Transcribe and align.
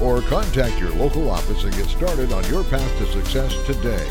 or 0.00 0.20
contact 0.22 0.78
your 0.78 0.90
local 0.92 1.30
office 1.30 1.64
and 1.64 1.74
get 1.74 1.86
started 1.86 2.32
on 2.32 2.44
your 2.48 2.64
path 2.64 2.98
to 2.98 3.06
success 3.06 3.54
today. 3.66 4.06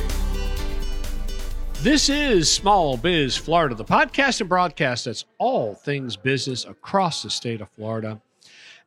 This 1.81 2.09
is 2.09 2.51
Small 2.51 2.97
Biz 2.97 3.37
Florida, 3.37 3.75
the 3.75 3.85
podcast 3.85 4.39
and 4.39 4.49
broadcast 4.49 5.05
that's 5.05 5.25
all 5.37 5.75
things 5.75 6.15
business 6.15 6.65
across 6.65 7.21
the 7.21 7.29
state 7.29 7.61
of 7.61 7.69
Florida. 7.69 8.21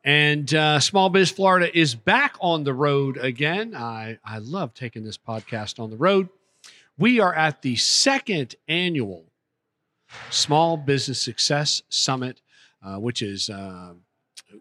And 0.02 0.52
uh, 0.54 0.80
Small 0.80 1.08
Biz 1.08 1.30
Florida 1.30 1.76
is 1.78 1.94
back 1.94 2.36
on 2.40 2.64
the 2.64 2.74
road 2.74 3.16
again. 3.18 3.74
I, 3.76 4.18
I 4.24 4.38
love 4.38 4.74
taking 4.74 5.04
this 5.04 5.18
podcast 5.18 5.78
on 5.78 5.90
the 5.90 5.96
road. 5.96 6.28
We 6.96 7.20
are 7.20 7.34
at 7.34 7.62
the 7.62 7.76
second 7.76 8.56
annual 8.66 9.24
Small 10.30 10.76
Business 10.76 11.20
Success 11.20 11.82
Summit, 11.88 12.40
uh, 12.82 12.96
which 12.96 13.22
is 13.22 13.50
uh, 13.50 13.94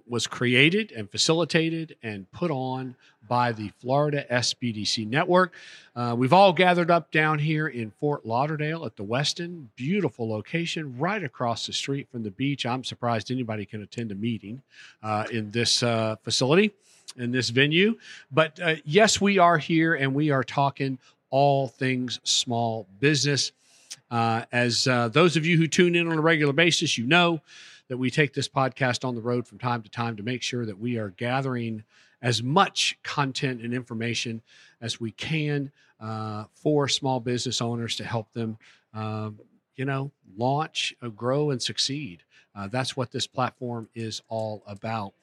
was 0.08 0.27
created 0.27 0.91
and 0.91 1.09
facilitated 1.09 1.96
and 2.04 2.30
put 2.32 2.52
on 2.52 2.96
by 3.27 3.52
the 3.52 3.70
Florida 3.80 4.26
SBDC 4.32 5.08
Network. 5.08 5.54
Uh, 5.96 6.16
we've 6.18 6.34
all 6.34 6.54
gathered 6.54 6.90
up 6.90 7.12
down 7.12 7.40
here 7.40 7.68
in 7.68 7.91
Fort 8.00 8.26
Lauderdale 8.26 8.86
at 8.86 8.96
the 8.96 9.04
Westin. 9.04 9.68
Beautiful 9.76 10.30
location 10.30 10.98
right 10.98 11.24
across 11.24 11.68
the 11.68 11.74
street 11.74 12.08
from 12.12 12.24
the 12.24 12.32
beach. 12.32 12.65
I'm 12.65 12.84
surprised 12.84 13.32
anybody 13.32 13.65
can 13.65 13.82
attend 13.82 14.12
a 14.12 14.15
meeting 14.15 14.62
uh, 15.04 15.26
in 15.32 15.52
this 15.52 15.84
uh, 15.84 16.15
facility, 16.24 16.71
in 17.18 17.32
this 17.32 17.49
venue. 17.49 17.98
But 18.32 18.60
uh, 18.62 18.76
yes, 18.85 19.20
we 19.20 19.38
are 19.40 19.58
here 19.58 19.96
and 19.96 20.13
we 20.13 20.32
are 20.32 20.43
talking 20.43 20.98
all 21.30 21.68
things 21.68 22.20
small 22.24 22.88
business. 22.99 23.52
Uh, 24.10 24.43
as 24.54 24.88
uh, 24.88 25.10
those 25.10 25.35
of 25.35 25.46
you 25.46 25.58
who 25.58 25.68
tune 25.68 25.93
in 25.93 26.08
on 26.08 26.18
a 26.18 26.21
regular 26.21 26.54
basis, 26.54 26.98
you 26.98 27.05
know 27.05 27.41
that 27.88 27.98
we 27.98 28.10
take 28.10 28.34
this 28.34 28.49
podcast 28.49 29.05
on 29.05 29.16
the 29.16 29.21
road 29.21 29.48
from 29.48 29.57
time 29.57 29.82
to 29.82 29.90
time 29.90 30.16
to 30.18 30.24
make 30.24 30.43
sure 30.43 30.66
that 30.66 30.77
we 30.77 30.98
are 30.98 31.10
gathering 31.10 31.84
as 32.21 32.41
much 32.41 32.98
content 33.04 33.62
and 33.62 33.74
information 33.74 34.41
as 34.82 34.99
we 34.99 35.12
can 35.12 35.71
uh, 35.99 36.46
for 36.54 36.88
small 36.88 37.20
business 37.20 37.62
owners 37.62 37.96
to 37.96 38.04
help 38.04 38.32
them, 38.34 38.58
um, 38.93 39.40
you 39.76 39.85
know, 39.85 40.12
launch, 40.38 40.96
uh, 41.02 41.10
grow, 41.10 41.52
and 41.52 41.62
succeed. 41.62 42.24
Uh, 42.55 42.68
that's 42.68 42.98
what 42.98 43.12
this 43.12 43.27
platform 43.27 43.88
is 43.93 44.21
all 44.30 44.63
about. 44.68 45.13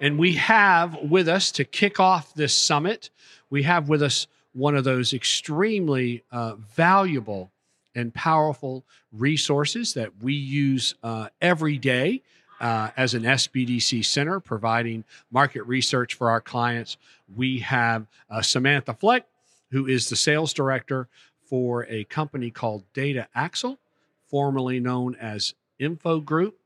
And 0.00 0.18
we 0.18 0.34
have 0.34 0.96
with 1.02 1.28
us 1.28 1.52
to 1.52 1.64
kick 1.64 2.00
off 2.00 2.34
this 2.34 2.54
summit, 2.54 3.10
we 3.50 3.62
have 3.64 3.88
with 3.88 4.02
us 4.02 4.26
one 4.52 4.74
of 4.74 4.84
those 4.84 5.12
extremely 5.12 6.24
uh, 6.32 6.54
valuable 6.54 7.50
and 7.98 8.14
powerful 8.14 8.84
resources 9.12 9.92
that 9.94 10.22
we 10.22 10.32
use 10.32 10.94
uh, 11.02 11.28
every 11.40 11.76
day 11.76 12.22
uh, 12.60 12.90
as 12.96 13.14
an 13.14 13.24
SBDC 13.24 14.04
center, 14.04 14.38
providing 14.38 15.02
market 15.32 15.62
research 15.62 16.14
for 16.14 16.30
our 16.30 16.40
clients. 16.40 16.96
We 17.36 17.58
have 17.58 18.06
uh, 18.30 18.40
Samantha 18.40 18.94
Fleck, 18.94 19.26
who 19.72 19.86
is 19.86 20.08
the 20.08 20.16
sales 20.16 20.52
director 20.52 21.08
for 21.42 21.86
a 21.88 22.04
company 22.04 22.50
called 22.50 22.84
Data 22.94 23.26
Axle, 23.34 23.78
formerly 24.28 24.78
known 24.78 25.16
as 25.16 25.54
Info 25.80 26.20
Group. 26.20 26.56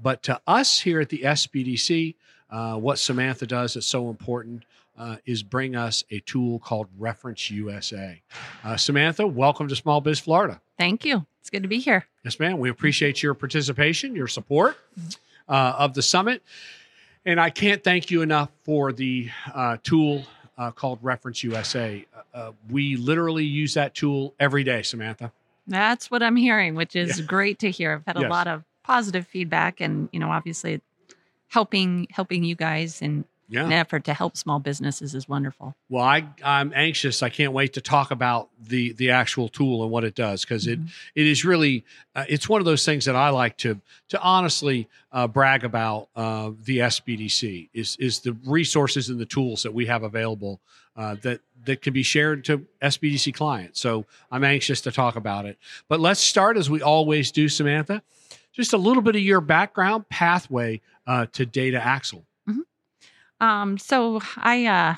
But 0.00 0.22
to 0.24 0.40
us 0.46 0.80
here 0.80 1.00
at 1.00 1.08
the 1.08 1.22
SBDC, 1.22 2.14
uh, 2.48 2.76
what 2.76 3.00
Samantha 3.00 3.46
does 3.46 3.74
is 3.74 3.86
so 3.86 4.08
important 4.08 4.64
uh, 4.96 5.16
is 5.26 5.42
bring 5.42 5.74
us 5.74 6.04
a 6.10 6.20
tool 6.20 6.60
called 6.60 6.86
Reference 6.96 7.50
USA. 7.50 8.22
Uh, 8.62 8.76
Samantha, 8.76 9.26
welcome 9.26 9.66
to 9.66 9.74
Small 9.76 10.00
Biz 10.00 10.20
Florida. 10.20 10.60
Thank 10.78 11.04
you. 11.04 11.26
It's 11.40 11.50
good 11.50 11.62
to 11.62 11.68
be 11.68 11.78
here. 11.78 12.06
Yes, 12.24 12.38
ma'am. 12.40 12.58
We 12.58 12.70
appreciate 12.70 13.22
your 13.22 13.34
participation, 13.34 14.14
your 14.16 14.26
support 14.28 14.76
uh, 15.48 15.74
of 15.78 15.94
the 15.94 16.02
summit. 16.02 16.42
And 17.24 17.40
I 17.40 17.50
can't 17.50 17.82
thank 17.82 18.10
you 18.10 18.22
enough 18.22 18.50
for 18.64 18.92
the 18.92 19.30
uh, 19.54 19.78
tool 19.82 20.24
uh, 20.58 20.70
called 20.70 20.98
Reference 21.02 21.42
USA. 21.42 22.04
Uh, 22.34 22.52
we 22.70 22.96
literally 22.96 23.44
use 23.44 23.74
that 23.74 23.94
tool 23.94 24.34
every 24.38 24.64
day, 24.64 24.82
Samantha. 24.82 25.32
That's 25.66 26.10
what 26.10 26.22
I'm 26.22 26.36
hearing, 26.36 26.74
which 26.74 26.94
is 26.94 27.18
Yeah. 27.18 27.26
great 27.26 27.58
to 27.60 27.70
hear. 27.70 27.94
I've 27.94 28.06
had 28.06 28.16
a 28.16 28.20
Yes. 28.22 28.30
lot 28.30 28.46
of 28.46 28.64
positive 28.84 29.26
feedback 29.26 29.80
and, 29.80 30.08
you 30.12 30.20
know, 30.20 30.30
obviously 30.30 30.80
helping 31.48 32.06
helping 32.10 32.44
you 32.44 32.54
guys 32.54 33.00
in 33.02 33.24
Yeah. 33.48 33.64
an 33.64 33.72
effort 33.72 34.04
to 34.04 34.14
help 34.14 34.36
small 34.36 34.58
businesses 34.58 35.14
is 35.14 35.28
wonderful. 35.28 35.74
Well, 35.88 36.04
I, 36.04 36.26
I'm 36.44 36.72
anxious. 36.74 37.22
I 37.22 37.28
can't 37.28 37.52
wait 37.52 37.74
to 37.74 37.80
talk 37.80 38.10
about 38.10 38.48
the 38.60 38.92
the 38.94 39.10
actual 39.10 39.48
tool 39.48 39.82
and 39.82 39.90
what 39.90 40.04
it 40.04 40.14
does 40.14 40.44
because 40.44 40.66
it 40.66 40.80
it 41.14 41.26
is 41.26 41.44
really 41.44 41.84
uh, 42.14 42.24
it's 42.28 42.48
one 42.48 42.60
of 42.60 42.64
those 42.64 42.84
things 42.84 43.04
that 43.04 43.16
I 43.16 43.28
like 43.30 43.56
to 43.58 43.80
to 44.08 44.20
honestly 44.20 44.88
uh, 45.12 45.28
brag 45.28 45.64
about. 45.64 46.08
Uh, 46.16 46.50
the 46.64 46.78
SBDC 46.78 47.70
is 47.72 47.96
is 48.00 48.20
the 48.20 48.36
resources 48.44 49.08
and 49.08 49.18
the 49.18 49.26
tools 49.26 49.62
that 49.62 49.72
we 49.72 49.86
have 49.86 50.02
available 50.02 50.60
uh, 50.96 51.14
that 51.22 51.40
that 51.64 51.82
can 51.82 51.92
be 51.92 52.02
shared 52.02 52.44
to 52.44 52.66
SBDC 52.82 53.34
clients. 53.34 53.80
So 53.80 54.06
I'm 54.30 54.44
anxious 54.44 54.80
to 54.82 54.92
talk 54.92 55.16
about 55.16 55.46
it. 55.46 55.58
But 55.88 56.00
let's 56.00 56.20
start 56.20 56.56
as 56.56 56.70
we 56.70 56.82
always 56.82 57.32
do, 57.32 57.48
Samantha. 57.48 58.02
Just 58.52 58.72
a 58.72 58.78
little 58.78 59.02
bit 59.02 59.14
of 59.16 59.22
your 59.22 59.40
background 59.40 60.08
pathway 60.08 60.80
uh, 61.06 61.26
to 61.32 61.44
Data 61.44 61.84
Axle. 61.84 62.24
Um, 63.40 63.78
so 63.78 64.20
I 64.36 64.66
uh 64.66 64.94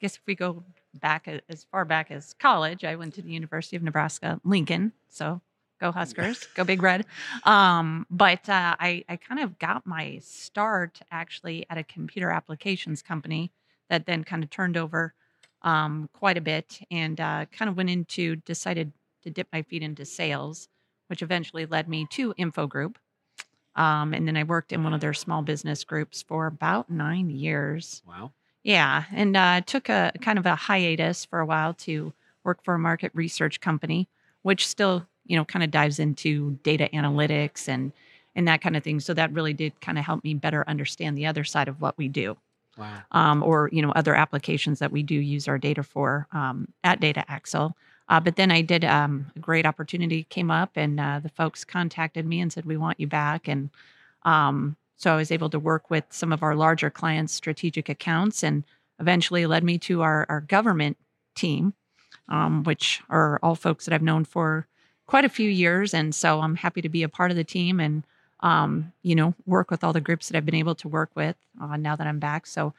guess 0.00 0.16
if 0.16 0.22
we 0.26 0.34
go 0.34 0.64
back 0.94 1.28
as 1.48 1.64
far 1.64 1.84
back 1.84 2.10
as 2.10 2.32
college, 2.34 2.84
I 2.84 2.96
went 2.96 3.14
to 3.14 3.22
the 3.22 3.30
University 3.30 3.76
of 3.76 3.82
Nebraska, 3.82 4.40
Lincoln. 4.44 4.92
So 5.08 5.40
go 5.80 5.92
Huskers, 5.92 6.46
go 6.54 6.64
Big 6.64 6.82
Red. 6.82 7.06
Um, 7.44 8.06
but 8.10 8.48
uh, 8.48 8.76
I, 8.78 9.04
I 9.08 9.16
kind 9.16 9.40
of 9.40 9.58
got 9.58 9.86
my 9.86 10.18
start 10.22 11.00
actually 11.10 11.66
at 11.70 11.78
a 11.78 11.84
computer 11.84 12.30
applications 12.30 13.02
company 13.02 13.52
that 13.88 14.06
then 14.06 14.24
kind 14.24 14.42
of 14.42 14.50
turned 14.50 14.76
over 14.76 15.14
um, 15.62 16.08
quite 16.12 16.38
a 16.38 16.40
bit 16.40 16.80
and 16.90 17.20
uh, 17.20 17.46
kind 17.52 17.68
of 17.68 17.76
went 17.76 17.90
into 17.90 18.36
decided 18.36 18.92
to 19.22 19.30
dip 19.30 19.48
my 19.52 19.62
feet 19.62 19.82
into 19.82 20.04
sales, 20.04 20.68
which 21.08 21.22
eventually 21.22 21.66
led 21.66 21.88
me 21.88 22.06
to 22.10 22.34
Info 22.36 22.66
Group. 22.66 22.98
Um, 23.76 24.12
and 24.12 24.26
then 24.26 24.36
I 24.36 24.42
worked 24.44 24.72
in 24.72 24.82
one 24.84 24.92
of 24.92 25.00
their 25.00 25.14
small 25.14 25.42
business 25.42 25.84
groups 25.84 26.22
for 26.22 26.46
about 26.46 26.90
nine 26.90 27.30
years. 27.30 28.02
Wow. 28.06 28.32
Yeah, 28.62 29.04
and 29.12 29.36
uh, 29.36 29.62
took 29.62 29.88
a 29.88 30.12
kind 30.20 30.38
of 30.38 30.44
a 30.44 30.54
hiatus 30.54 31.24
for 31.24 31.40
a 31.40 31.46
while 31.46 31.72
to 31.74 32.12
work 32.44 32.62
for 32.62 32.74
a 32.74 32.78
market 32.78 33.10
research 33.14 33.60
company, 33.60 34.08
which 34.42 34.66
still, 34.66 35.06
you 35.24 35.36
know, 35.36 35.44
kind 35.44 35.62
of 35.62 35.70
dives 35.70 35.98
into 35.98 36.58
data 36.62 36.88
analytics 36.92 37.68
and 37.68 37.92
and 38.36 38.46
that 38.46 38.60
kind 38.60 38.76
of 38.76 38.84
thing. 38.84 39.00
So 39.00 39.14
that 39.14 39.32
really 39.32 39.52
did 39.52 39.80
kind 39.80 39.98
of 39.98 40.04
help 40.04 40.22
me 40.24 40.34
better 40.34 40.64
understand 40.68 41.16
the 41.16 41.26
other 41.26 41.42
side 41.42 41.68
of 41.68 41.80
what 41.80 41.96
we 41.98 42.08
do, 42.08 42.36
Wow. 42.76 43.02
um, 43.12 43.42
or 43.42 43.70
you 43.72 43.82
know, 43.82 43.92
other 43.92 44.14
applications 44.14 44.78
that 44.78 44.92
we 44.92 45.02
do 45.02 45.14
use 45.14 45.48
our 45.48 45.58
data 45.58 45.82
for 45.82 46.26
um, 46.32 46.68
at 46.84 47.00
Data 47.00 47.24
Axle. 47.28 47.76
Uh, 48.10 48.20
but 48.20 48.36
then 48.36 48.50
I 48.50 48.60
did 48.60 48.84
um, 48.84 49.30
a 49.36 49.38
great 49.38 49.64
opportunity 49.64 50.24
came 50.24 50.50
up, 50.50 50.72
and 50.74 50.98
uh, 51.00 51.20
the 51.22 51.28
folks 51.30 51.64
contacted 51.64 52.26
me 52.26 52.40
and 52.40 52.52
said, 52.52 52.66
"We 52.66 52.76
want 52.76 53.00
you 53.00 53.06
back." 53.06 53.48
And 53.48 53.70
um, 54.24 54.76
so 54.96 55.12
I 55.12 55.16
was 55.16 55.30
able 55.30 55.48
to 55.50 55.58
work 55.58 55.88
with 55.90 56.04
some 56.10 56.32
of 56.32 56.42
our 56.42 56.54
larger 56.54 56.90
clients' 56.90 57.32
strategic 57.32 57.88
accounts, 57.88 58.42
and 58.42 58.64
eventually 58.98 59.46
led 59.46 59.64
me 59.64 59.78
to 59.78 60.02
our, 60.02 60.26
our 60.28 60.40
government 60.40 60.98
team, 61.34 61.72
um, 62.28 62.64
which 62.64 63.00
are 63.08 63.38
all 63.42 63.54
folks 63.54 63.86
that 63.86 63.94
I've 63.94 64.02
known 64.02 64.24
for 64.24 64.66
quite 65.06 65.24
a 65.24 65.30
few 65.30 65.48
years. 65.48 65.94
And 65.94 66.14
so 66.14 66.40
I'm 66.40 66.56
happy 66.56 66.82
to 66.82 66.88
be 66.88 67.02
a 67.02 67.08
part 67.08 67.30
of 67.30 67.36
the 67.36 67.44
team 67.44 67.80
and, 67.80 68.04
um, 68.40 68.92
you 69.02 69.14
know, 69.14 69.34
work 69.46 69.70
with 69.70 69.82
all 69.82 69.92
the 69.92 70.00
groups 70.00 70.28
that 70.28 70.36
I've 70.36 70.44
been 70.44 70.54
able 70.54 70.74
to 70.76 70.88
work 70.88 71.10
with 71.14 71.36
uh, 71.60 71.76
now 71.76 71.96
that 71.96 72.06
I'm 72.06 72.18
back. 72.18 72.46
So 72.46 72.74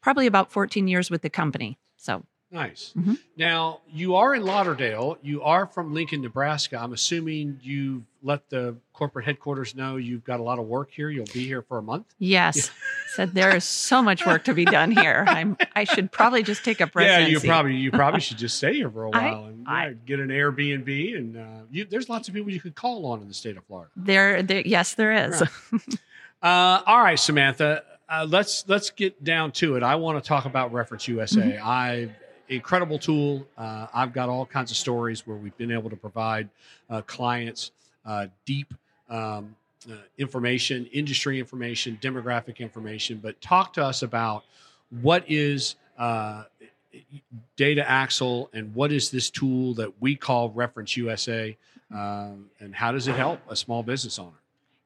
probably 0.00 0.26
about 0.26 0.52
14 0.52 0.86
years 0.88 1.10
with 1.10 1.22
the 1.22 1.30
company. 1.30 1.78
So 1.96 2.24
Nice. 2.50 2.92
Mhm. 2.96 3.18
Now, 3.36 3.80
you 3.92 4.14
are 4.14 4.34
in 4.34 4.44
Lauderdale. 4.44 5.18
You 5.20 5.42
are 5.42 5.66
from 5.66 5.92
Lincoln, 5.92 6.22
Nebraska. 6.22 6.78
I'm 6.80 6.92
assuming 6.92 7.58
you 7.60 8.04
let 8.22 8.48
the 8.50 8.76
corporate 8.92 9.24
headquarters 9.24 9.74
know 9.74 9.96
you've 9.96 10.24
got 10.24 10.38
a 10.38 10.42
lot 10.44 10.60
of 10.60 10.66
work 10.66 10.90
here. 10.92 11.10
You'll 11.10 11.26
be 11.34 11.44
here 11.44 11.60
for 11.62 11.78
a 11.78 11.82
month. 11.82 12.06
yes, 12.18 12.70
said 13.14 13.34
there 13.34 13.54
is 13.54 13.64
so 13.64 14.00
much 14.00 14.24
work 14.24 14.44
to 14.44 14.54
be 14.54 14.64
done 14.64 14.92
here. 14.92 15.24
I'm, 15.26 15.56
I 15.74 15.82
should 15.84 16.12
probably 16.12 16.44
just 16.44 16.64
take 16.64 16.80
up 16.80 16.90
residency. 16.94 17.32
Yeah, 17.32 17.38
you 17.38 17.40
probably 17.40 17.74
you 17.76 17.90
probably 17.90 18.20
should 18.26 18.38
just 18.38 18.56
stay 18.56 18.74
here 18.74 18.90
for 18.90 19.04
a 19.04 19.10
while 19.10 19.46
and 19.46 19.66
I- 19.66 19.94
get 20.06 20.20
an 20.20 20.28
Airbnb. 20.28 21.16
And 21.18 21.36
uh, 21.36 21.42
you, 21.70 21.84
there's 21.84 22.08
lots 22.08 22.28
of 22.28 22.34
people 22.34 22.50
you 22.52 22.60
could 22.60 22.76
call 22.76 23.06
on 23.06 23.22
in 23.22 23.28
the 23.28 23.34
state 23.34 23.56
of 23.56 23.64
Florida. 23.64 23.90
There, 23.96 24.42
there, 24.44 24.62
yes, 24.64 24.94
there 24.94 25.12
is. 25.12 25.42
Uh, 26.42 26.80
all 26.86 27.02
right, 27.02 27.18
Samantha. 27.18 27.82
Uh, 28.08 28.24
let's 28.28 28.64
let's 28.68 28.90
get 28.90 29.24
down 29.24 29.50
to 29.50 29.74
it. 29.74 29.82
I 29.82 29.96
want 29.96 30.22
to 30.22 30.26
talk 30.26 30.44
about 30.44 30.72
Reference 30.72 31.08
USA. 31.08 31.40
Mm-hmm. 31.40 31.66
I 31.66 32.08
incredible 32.48 32.98
tool. 32.98 33.46
Uh, 33.56 33.86
I've 33.94 34.12
got 34.12 34.28
all 34.28 34.46
kinds 34.46 34.70
of 34.70 34.76
stories 34.76 35.26
where 35.26 35.36
we've 35.36 35.56
been 35.56 35.72
able 35.72 35.90
to 35.90 35.96
provide 35.96 36.48
uh, 36.90 37.02
clients 37.02 37.72
uh, 38.04 38.26
deep 38.44 38.72
um, 39.08 39.56
uh, 39.90 39.94
information, 40.18 40.86
industry 40.92 41.38
information, 41.38 41.98
demographic 42.00 42.58
information. 42.58 43.18
But 43.22 43.40
talk 43.40 43.72
to 43.74 43.84
us 43.84 44.02
about 44.02 44.44
what 45.02 45.24
is 45.28 45.76
uh, 45.98 46.44
Data 47.56 47.88
Axle 47.88 48.50
and 48.52 48.74
what 48.74 48.92
is 48.92 49.10
this 49.10 49.30
tool 49.30 49.74
that 49.74 49.92
we 50.00 50.16
call 50.16 50.50
Reference 50.50 50.96
USA, 50.96 51.56
um, 51.92 52.46
and 52.60 52.74
how 52.74 52.92
does 52.92 53.06
it 53.06 53.14
help 53.14 53.40
a 53.48 53.56
small 53.56 53.82
business 53.82 54.18
owner? 54.18 54.30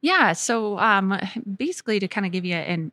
Yeah. 0.01 0.33
So 0.33 0.79
um, 0.79 1.19
basically, 1.57 2.01
to 2.01 2.09
kind 2.09 2.27
of 2.27 2.33
give 2.33 2.45
you 2.45 2.55
an 2.55 2.93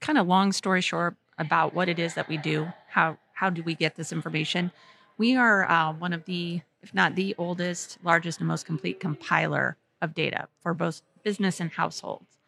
kind 0.00 0.18
of 0.18 0.26
long 0.26 0.52
story 0.52 0.80
short 0.80 1.14
about 1.38 1.74
what 1.74 1.88
it 1.88 1.98
is 1.98 2.14
that 2.14 2.28
we 2.28 2.36
do, 2.36 2.68
how 2.88 3.16
how 3.42 3.50
do 3.50 3.64
we 3.64 3.74
get 3.74 3.96
this 3.96 4.12
information? 4.12 4.70
We 5.18 5.34
are 5.34 5.68
uh, 5.68 5.94
one 5.94 6.12
of 6.12 6.24
the, 6.26 6.60
if 6.80 6.94
not 6.94 7.16
the 7.16 7.34
oldest, 7.38 7.98
largest, 8.04 8.38
and 8.38 8.46
most 8.46 8.66
complete 8.66 9.00
compiler 9.00 9.76
of 10.00 10.14
data 10.14 10.46
for 10.60 10.74
both 10.74 11.02
business 11.24 11.58
and 11.58 11.68
households. 11.68 12.38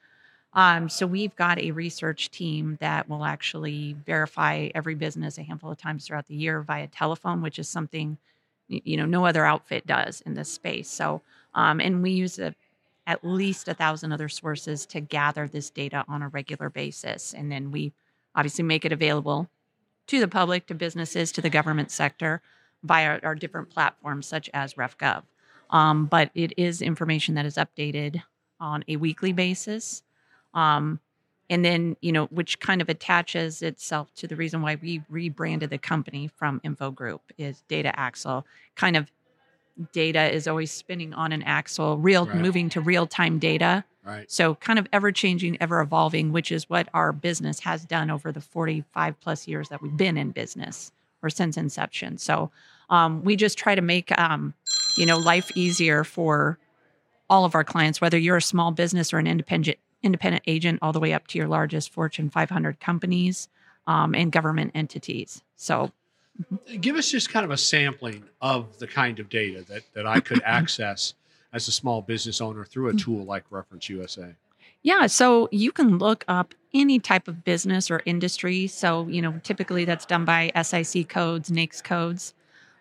Um, 0.53 0.89
so 0.89 1.05
we've 1.05 1.35
got 1.35 1.59
a 1.59 1.73
research 1.73 2.31
team 2.31 2.79
that 2.81 3.09
will 3.09 3.25
actually 3.25 3.97
verify 4.07 4.69
every 4.73 4.95
business 4.95 5.37
a 5.37 5.43
handful 5.43 5.73
of 5.73 5.79
times 5.79 6.07
throughout 6.07 6.29
the 6.29 6.37
year 6.37 6.63
via 6.63 6.87
telephone, 6.87 7.43
which 7.43 7.59
is 7.59 7.69
something 7.69 8.17
you 8.69 8.97
know 8.97 9.05
no 9.05 9.27
other 9.27 9.45
outfit 9.45 9.85
does 9.89 10.21
in 10.21 10.35
this 10.35 10.49
space. 10.49 10.89
So 10.89 11.23
um, 11.55 11.81
and 11.81 12.05
we 12.05 12.13
use 12.13 12.39
a, 12.39 12.55
at 13.05 13.25
least 13.25 13.67
a 13.67 13.75
thousand 13.75 14.13
other 14.13 14.29
sources 14.29 14.87
to 14.87 15.01
gather 15.01 15.49
this 15.49 15.71
data 15.71 16.05
on 16.07 16.23
a 16.23 16.29
regular 16.29 16.71
basis, 16.71 17.35
and 17.35 17.51
then 17.51 17.73
we 17.73 17.93
obviously 18.37 18.63
make 18.63 18.85
it 18.85 18.93
available 18.93 19.49
to 20.07 20.21
the 20.21 20.29
public, 20.29 20.67
to 20.67 20.75
businesses, 20.75 21.33
to 21.33 21.41
the 21.41 21.51
government 21.51 21.91
sector 21.91 22.43
via 22.83 23.19
our 23.23 23.35
different 23.35 23.71
platforms 23.71 24.27
such 24.27 24.51
as 24.53 24.75
RefGov. 24.75 25.23
Um, 25.71 26.07
but 26.07 26.31
it 26.35 26.53
is 26.57 26.83
information 26.83 27.35
that 27.35 27.47
is 27.47 27.57
updated 27.57 28.23
on 28.61 28.85
a 28.87 28.97
weekly 28.97 29.33
basis. 29.33 30.03
Um, 30.53 31.01
and 31.51 31.65
then, 31.65 31.97
you 32.01 32.13
know, 32.13 32.27
which 32.27 32.61
kind 32.61 32.81
of 32.81 32.89
attaches 32.89 33.61
itself 33.61 34.15
to 34.15 34.27
the 34.27 34.37
reason 34.37 34.63
why 34.63 34.77
we 34.77 35.03
rebranded 35.09 35.71
the 35.71 35.79
company 35.79 36.29
from 36.29 36.61
Info 36.65 36.91
Group 36.91 37.21
is 37.37 37.63
Data 37.69 37.99
Axle. 37.99 38.47
Kind 38.77 38.97
of 38.97 39.11
data 39.93 40.33
is 40.33 40.47
always 40.47 40.71
spinning 40.71 41.13
on 41.15 41.33
an 41.33 41.43
axle, 41.43 41.99
real 41.99 42.27
right. 42.27 42.37
moving 42.37 42.69
to 42.71 42.81
real 42.81 43.07
time 43.07 43.39
data. 43.39 43.85
Right. 44.05 44.31
So 44.31 44.55
kind 44.57 44.79
of 44.79 44.87
ever 44.93 45.13
changing, 45.13 45.61
ever 45.61 45.81
evolving, 45.81 46.31
which 46.31 46.53
is 46.53 46.69
what 46.69 46.89
our 46.93 47.13
business 47.13 47.61
has 47.61 47.85
done 47.85 48.11
over 48.11 48.33
the 48.33 48.41
45 48.41 49.19
plus 49.21 49.49
years 49.49 49.71
that 49.71 49.81
we've 49.81 49.97
been 49.97 50.19
in 50.19 50.31
business 50.31 50.93
or 51.23 51.31
since 51.31 51.57
inception. 51.57 52.19
So 52.19 52.51
um, 52.91 53.25
we 53.25 53.35
just 53.35 53.57
try 53.57 53.75
to 53.75 53.81
make 53.81 54.17
um, 54.19 54.55
you 54.97 55.07
know 55.07 55.19
life 55.19 55.51
easier 55.57 56.05
for 56.05 56.59
all 57.31 57.45
of 57.45 57.55
our 57.55 57.65
clients, 57.65 58.01
whether 58.01 58.19
you're 58.19 58.37
a 58.37 58.43
small 58.43 58.71
business 58.71 59.13
or 59.13 59.19
an 59.19 59.27
independent 59.27 59.79
independent 60.03 60.45
agent, 60.47 60.79
all 60.83 60.93
the 60.93 61.01
way 61.01 61.15
up 61.15 61.27
to 61.29 61.39
your 61.39 61.49
largest 61.49 61.91
Fortune 61.91 62.29
500 62.29 62.79
companies 62.79 63.49
um, 63.87 64.15
and 64.15 64.31
government 64.31 64.73
entities. 64.75 65.43
So. 65.57 65.91
Give 66.81 66.97
us 66.97 67.11
just 67.11 67.31
kind 67.31 67.45
of 67.45 67.51
a 67.51 67.57
sampling 67.57 68.25
of 68.41 68.79
the 68.79 68.87
kind 68.87 69.19
of 69.19 69.29
data 69.29 69.65
that 69.69 69.83
that 69.95 70.07
I 70.07 70.21
could 70.21 70.43
access 70.47 71.15
as 71.53 71.69
a 71.69 71.73
small 71.73 72.03
business 72.03 72.41
owner 72.41 72.65
through 72.65 72.89
a 72.89 72.91
mm-hmm. 72.91 72.99
tool 72.99 73.25
like 73.25 73.45
Reference 73.51 73.89
USA. 73.89 74.35
Yeah, 74.83 75.07
so 75.07 75.49
you 75.51 75.73
can 75.73 75.99
look 75.99 76.25
up 76.29 76.55
any 76.75 76.99
type 76.99 77.27
of 77.27 77.43
business 77.43 77.91
or 77.91 78.03
industry. 78.05 78.67
So, 78.67 79.09
you 79.09 79.23
know, 79.23 79.41
typically 79.43 79.87
that's 79.87 80.05
done 80.05 80.27
by 80.27 80.53
SIC 80.61 81.09
codes, 81.09 81.49
NAICS 81.49 81.83
codes. 81.83 82.35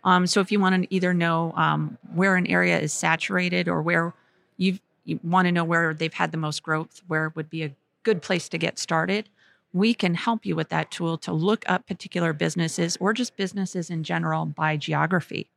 Um, 0.04 0.28
so 0.28 0.42
if 0.42 0.52
you 0.52 0.60
want 0.60 0.84
to 0.84 0.94
either 0.94 1.14
know 1.14 1.54
um, 1.56 1.98
where 2.14 2.36
an 2.36 2.46
area 2.48 2.78
is 2.78 2.92
saturated 2.92 3.70
or 3.70 3.82
where 3.82 4.14
you 4.58 4.80
want 5.24 5.46
to 5.46 5.52
know 5.52 5.64
where 5.64 5.94
they've 5.94 6.14
had 6.14 6.32
the 6.32 6.38
most 6.38 6.62
growth, 6.62 7.02
where 7.08 7.32
would 7.36 7.50
be 7.50 7.64
a 7.64 7.74
good 8.04 8.22
place 8.22 8.50
to 8.50 8.58
get 8.58 8.78
started, 8.78 9.30
we 9.74 9.94
can 9.94 10.14
help 10.14 10.46
you 10.46 10.56
with 10.56 10.70
that 10.70 10.92
tool 10.92 11.18
to 11.18 11.34
look 11.34 11.66
up 11.68 11.88
particular 11.88 12.32
businesses 12.32 12.96
or 13.00 13.12
just 13.12 13.36
businesses 13.36 13.90
in 13.90 14.04
general 14.04 14.46
by 14.46 14.78
geography. 14.78 15.50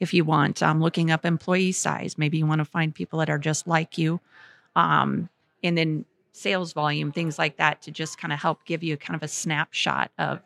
If 0.00 0.12
you 0.12 0.24
want, 0.24 0.62
um, 0.62 0.80
looking 0.80 1.12
up 1.12 1.24
employee 1.24 1.70
size, 1.70 2.18
maybe 2.18 2.38
you 2.38 2.46
want 2.46 2.58
to 2.58 2.64
find 2.64 2.92
people 2.92 3.20
that 3.20 3.30
are 3.30 3.38
just 3.38 3.68
like 3.68 3.96
you. 3.96 4.20
Um, 4.74 5.28
and 5.62 5.78
then 5.78 6.04
sales 6.32 6.72
volume, 6.72 7.12
things 7.12 7.38
like 7.38 7.56
that, 7.58 7.82
to 7.82 7.92
just 7.92 8.18
kind 8.18 8.32
of 8.32 8.40
help 8.40 8.64
give 8.64 8.82
you 8.82 8.96
kind 8.96 9.14
of 9.14 9.22
a 9.22 9.28
snapshot 9.28 10.10
of 10.18 10.40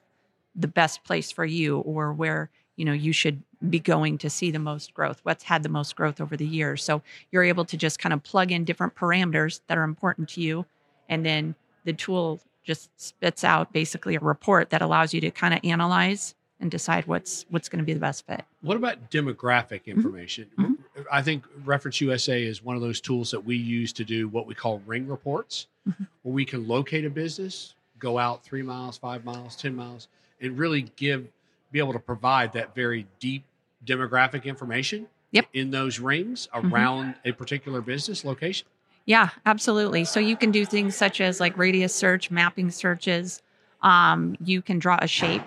the 0.55 0.69
best 0.69 1.03
place 1.05 1.33
for 1.33 1.45
you 1.45 1.79
or 1.79 2.13
where 2.13 2.51
you 2.77 2.85
know 2.85 2.93
you 2.93 3.13
should 3.13 3.43
be 3.69 3.79
going 3.79 4.19
to 4.19 4.31
see 4.31 4.51
the 4.51 4.59
most 4.59 4.95
growth 4.95 5.21
what's 5.23 5.45
had 5.45 5.63
the 5.63 5.69
most 5.69 5.97
growth 5.97 6.21
over 6.21 6.37
the 6.37 6.47
years 6.47 6.83
so 6.83 7.03
you're 7.31 7.45
able 7.45 7.65
to 7.65 7.77
just 7.77 7.99
kind 7.99 8.13
of 8.13 8.23
plug 8.23 8.53
in 8.53 8.65
different 8.65 8.95
parameters 8.95 9.61
that 9.67 9.77
are 9.77 9.83
important 9.83 10.29
to 10.29 10.41
you 10.41 10.65
and 11.09 11.25
then 11.25 11.55
the 11.85 11.93
tool 11.93 12.41
just 12.67 12.91
spits 13.01 13.45
out 13.45 13.73
basically 13.73 14.17
a 14.17 14.21
report 14.21 14.71
that 14.71 14.83
allows 14.83 15.15
you 15.15 15.21
to 15.21 15.31
kind 15.31 15.55
of 15.55 15.61
analyze 15.65 16.35
and 16.61 16.71
decide 16.71 17.07
what's 17.07 17.47
what's 17.49 17.69
going 17.69 17.79
to 17.79 17.85
be 17.85 17.93
the 17.93 18.01
best 18.01 18.27
fit 18.27 18.45
what 18.63 18.77
about 18.77 19.11
demographic 19.11 19.83
mm-hmm. 19.83 19.93
information 19.93 20.49
mm-hmm. 20.59 20.73
i 21.11 21.23
think 21.23 21.45
reference 21.65 22.01
usa 22.01 22.43
is 22.43 22.63
one 22.63 22.77
of 22.77 22.83
those 22.83 23.01
tools 23.01 23.31
that 23.31 23.45
we 23.45 23.57
use 23.57 23.93
to 23.93 24.05
do 24.05 24.29
what 24.29 24.47
we 24.47 24.55
call 24.55 24.83
ring 24.87 25.07
reports 25.07 25.67
mm-hmm. 25.89 26.05
where 26.23 26.35
we 26.35 26.45
can 26.45 26.67
locate 26.67 27.05
a 27.05 27.11
business 27.11 27.75
go 27.99 28.19
out 28.19 28.43
three 28.43 28.63
miles 28.63 28.99
five 28.99 29.25
miles 29.25 29.55
ten 29.57 29.75
miles 29.75 30.09
and 30.41 30.59
really 30.59 30.83
give 30.97 31.27
be 31.73 31.79
able 31.79 31.93
to 31.93 31.99
provide 31.99 32.53
that 32.53 32.75
very 32.75 33.07
deep 33.21 33.45
demographic 33.85 34.45
information 34.45 35.07
yep. 35.31 35.47
in 35.53 35.71
those 35.71 35.99
rings 35.99 36.49
mm-hmm. 36.55 36.73
around 36.73 37.07
mm-hmm. 37.07 37.29
a 37.29 37.33
particular 37.33 37.81
business 37.81 38.25
location? 38.25 38.67
Yeah, 39.07 39.31
absolutely. 39.47 40.05
So 40.05 40.19
you 40.19 40.37
can 40.37 40.51
do 40.51 40.67
things 40.67 40.97
such 40.97 41.21
as 41.21 41.39
like 41.39 41.57
radius 41.57 41.95
search, 41.95 42.31
mapping 42.31 42.71
searches. 42.71 43.41
Um, 43.81 44.37
you 44.41 44.61
can 44.61 44.81
draw 44.81 44.99
a 45.01 45.07
shape. 45.07 45.45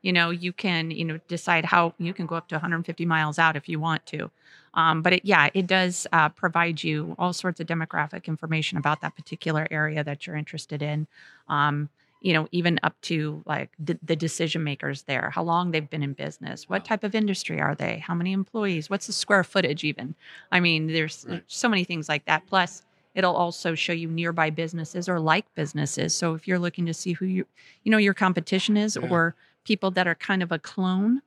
You 0.00 0.12
know, 0.12 0.30
you 0.30 0.52
can 0.52 0.90
you 0.90 1.04
know 1.04 1.18
decide 1.28 1.64
how 1.64 1.94
you 1.98 2.14
can 2.14 2.26
go 2.26 2.36
up 2.36 2.48
to 2.48 2.54
150 2.54 3.04
miles 3.04 3.38
out 3.38 3.56
if 3.56 3.68
you 3.68 3.80
want 3.80 4.06
to. 4.06 4.30
Um, 4.74 5.02
but 5.02 5.14
it, 5.14 5.24
yeah, 5.24 5.50
it 5.54 5.66
does 5.66 6.06
uh, 6.12 6.28
provide 6.28 6.82
you 6.82 7.14
all 7.18 7.32
sorts 7.32 7.60
of 7.60 7.66
demographic 7.66 8.26
information 8.26 8.78
about 8.78 9.00
that 9.00 9.16
particular 9.16 9.66
area 9.70 10.04
that 10.04 10.26
you're 10.26 10.36
interested 10.36 10.82
in. 10.82 11.06
Um, 11.48 11.88
you 12.20 12.32
know, 12.32 12.48
even 12.52 12.80
up 12.82 12.98
to 13.02 13.42
like 13.44 13.70
d- 13.82 13.98
the 14.02 14.16
decision 14.16 14.64
makers 14.64 15.02
there, 15.02 15.30
how 15.30 15.42
long 15.42 15.70
they've 15.70 15.88
been 15.88 16.02
in 16.02 16.14
business, 16.14 16.68
what 16.68 16.84
type 16.84 17.04
of 17.04 17.14
industry 17.14 17.60
are 17.60 17.74
they, 17.74 17.98
how 17.98 18.14
many 18.14 18.32
employees, 18.32 18.88
what's 18.88 19.06
the 19.06 19.12
square 19.12 19.44
footage, 19.44 19.84
even. 19.84 20.14
I 20.50 20.58
mean, 20.60 20.86
there's 20.86 21.26
right. 21.28 21.44
so 21.46 21.68
many 21.68 21.84
things 21.84 22.08
like 22.08 22.24
that. 22.24 22.46
Plus, 22.46 22.82
it'll 23.14 23.34
also 23.34 23.74
show 23.74 23.92
you 23.92 24.08
nearby 24.08 24.50
businesses 24.50 25.08
or 25.08 25.20
like 25.20 25.46
businesses. 25.54 26.14
So 26.14 26.34
if 26.34 26.48
you're 26.48 26.58
looking 26.58 26.86
to 26.86 26.94
see 26.94 27.12
who 27.12 27.26
you, 27.26 27.46
you 27.82 27.90
know, 27.90 27.98
your 27.98 28.14
competition 28.14 28.76
is 28.76 28.98
yeah. 29.00 29.08
or 29.08 29.34
people 29.64 29.90
that 29.92 30.06
are 30.06 30.14
kind 30.14 30.42
of 30.42 30.52
a 30.52 30.58
clone 30.58 31.22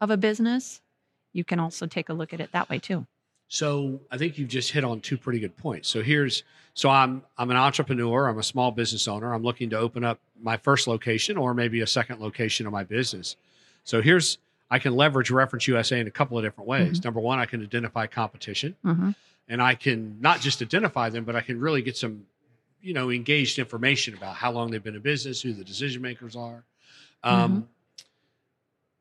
of 0.00 0.10
a 0.10 0.16
business, 0.16 0.80
you 1.32 1.44
can 1.44 1.58
also 1.60 1.86
take 1.86 2.08
a 2.08 2.12
look 2.12 2.32
at 2.32 2.40
it 2.40 2.52
that 2.52 2.68
way 2.68 2.78
too. 2.78 3.06
So 3.48 4.00
I 4.10 4.16
think 4.16 4.38
you've 4.38 4.48
just 4.48 4.72
hit 4.72 4.82
on 4.82 5.00
two 5.00 5.18
pretty 5.18 5.38
good 5.38 5.56
points. 5.56 5.88
So 5.88 6.02
here's 6.02 6.42
so 6.74 6.88
I'm 6.88 7.22
I'm 7.36 7.50
an 7.50 7.56
entrepreneur, 7.56 8.28
I'm 8.28 8.38
a 8.38 8.42
small 8.42 8.70
business 8.70 9.06
owner. 9.06 9.34
I'm 9.34 9.42
looking 9.42 9.68
to 9.70 9.78
open 9.78 10.04
up 10.04 10.18
my 10.40 10.56
first 10.56 10.86
location 10.86 11.36
or 11.36 11.52
maybe 11.52 11.82
a 11.82 11.86
second 11.86 12.20
location 12.20 12.66
of 12.66 12.72
my 12.72 12.82
business. 12.82 13.36
So 13.84 14.00
here's 14.00 14.38
I 14.70 14.78
can 14.78 14.96
leverage 14.96 15.30
Reference 15.30 15.68
USA 15.68 16.00
in 16.00 16.06
a 16.06 16.10
couple 16.10 16.38
of 16.38 16.44
different 16.44 16.66
ways. 16.66 16.98
Mm-hmm. 16.98 17.06
Number 17.06 17.20
one, 17.20 17.38
I 17.38 17.44
can 17.44 17.62
identify 17.62 18.06
competition, 18.06 18.74
mm-hmm. 18.82 19.10
And 19.48 19.62
I 19.62 19.74
can 19.74 20.18
not 20.20 20.40
just 20.40 20.62
identify 20.62 21.08
them, 21.08 21.24
but 21.24 21.36
I 21.36 21.40
can 21.40 21.60
really 21.60 21.82
get 21.82 21.96
some, 21.96 22.26
you 22.80 22.94
know, 22.94 23.10
engaged 23.10 23.58
information 23.58 24.14
about 24.14 24.36
how 24.36 24.52
long 24.52 24.70
they've 24.70 24.82
been 24.82 24.94
in 24.94 25.02
business, 25.02 25.42
who 25.42 25.52
the 25.52 25.64
decision 25.64 26.02
makers 26.02 26.36
are. 26.36 26.64
Um, 27.22 27.50
mm-hmm 27.50 27.60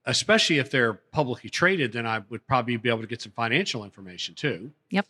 especially 0.05 0.57
if 0.57 0.71
they're 0.71 0.93
publicly 0.93 1.49
traded, 1.49 1.91
then 1.93 2.05
I 2.05 2.23
would 2.29 2.45
probably 2.47 2.77
be 2.77 2.89
able 2.89 3.01
to 3.01 3.07
get 3.07 3.21
some 3.21 3.31
financial 3.31 3.83
information 3.83 4.35
too. 4.35 4.71
Yep. 4.89 5.05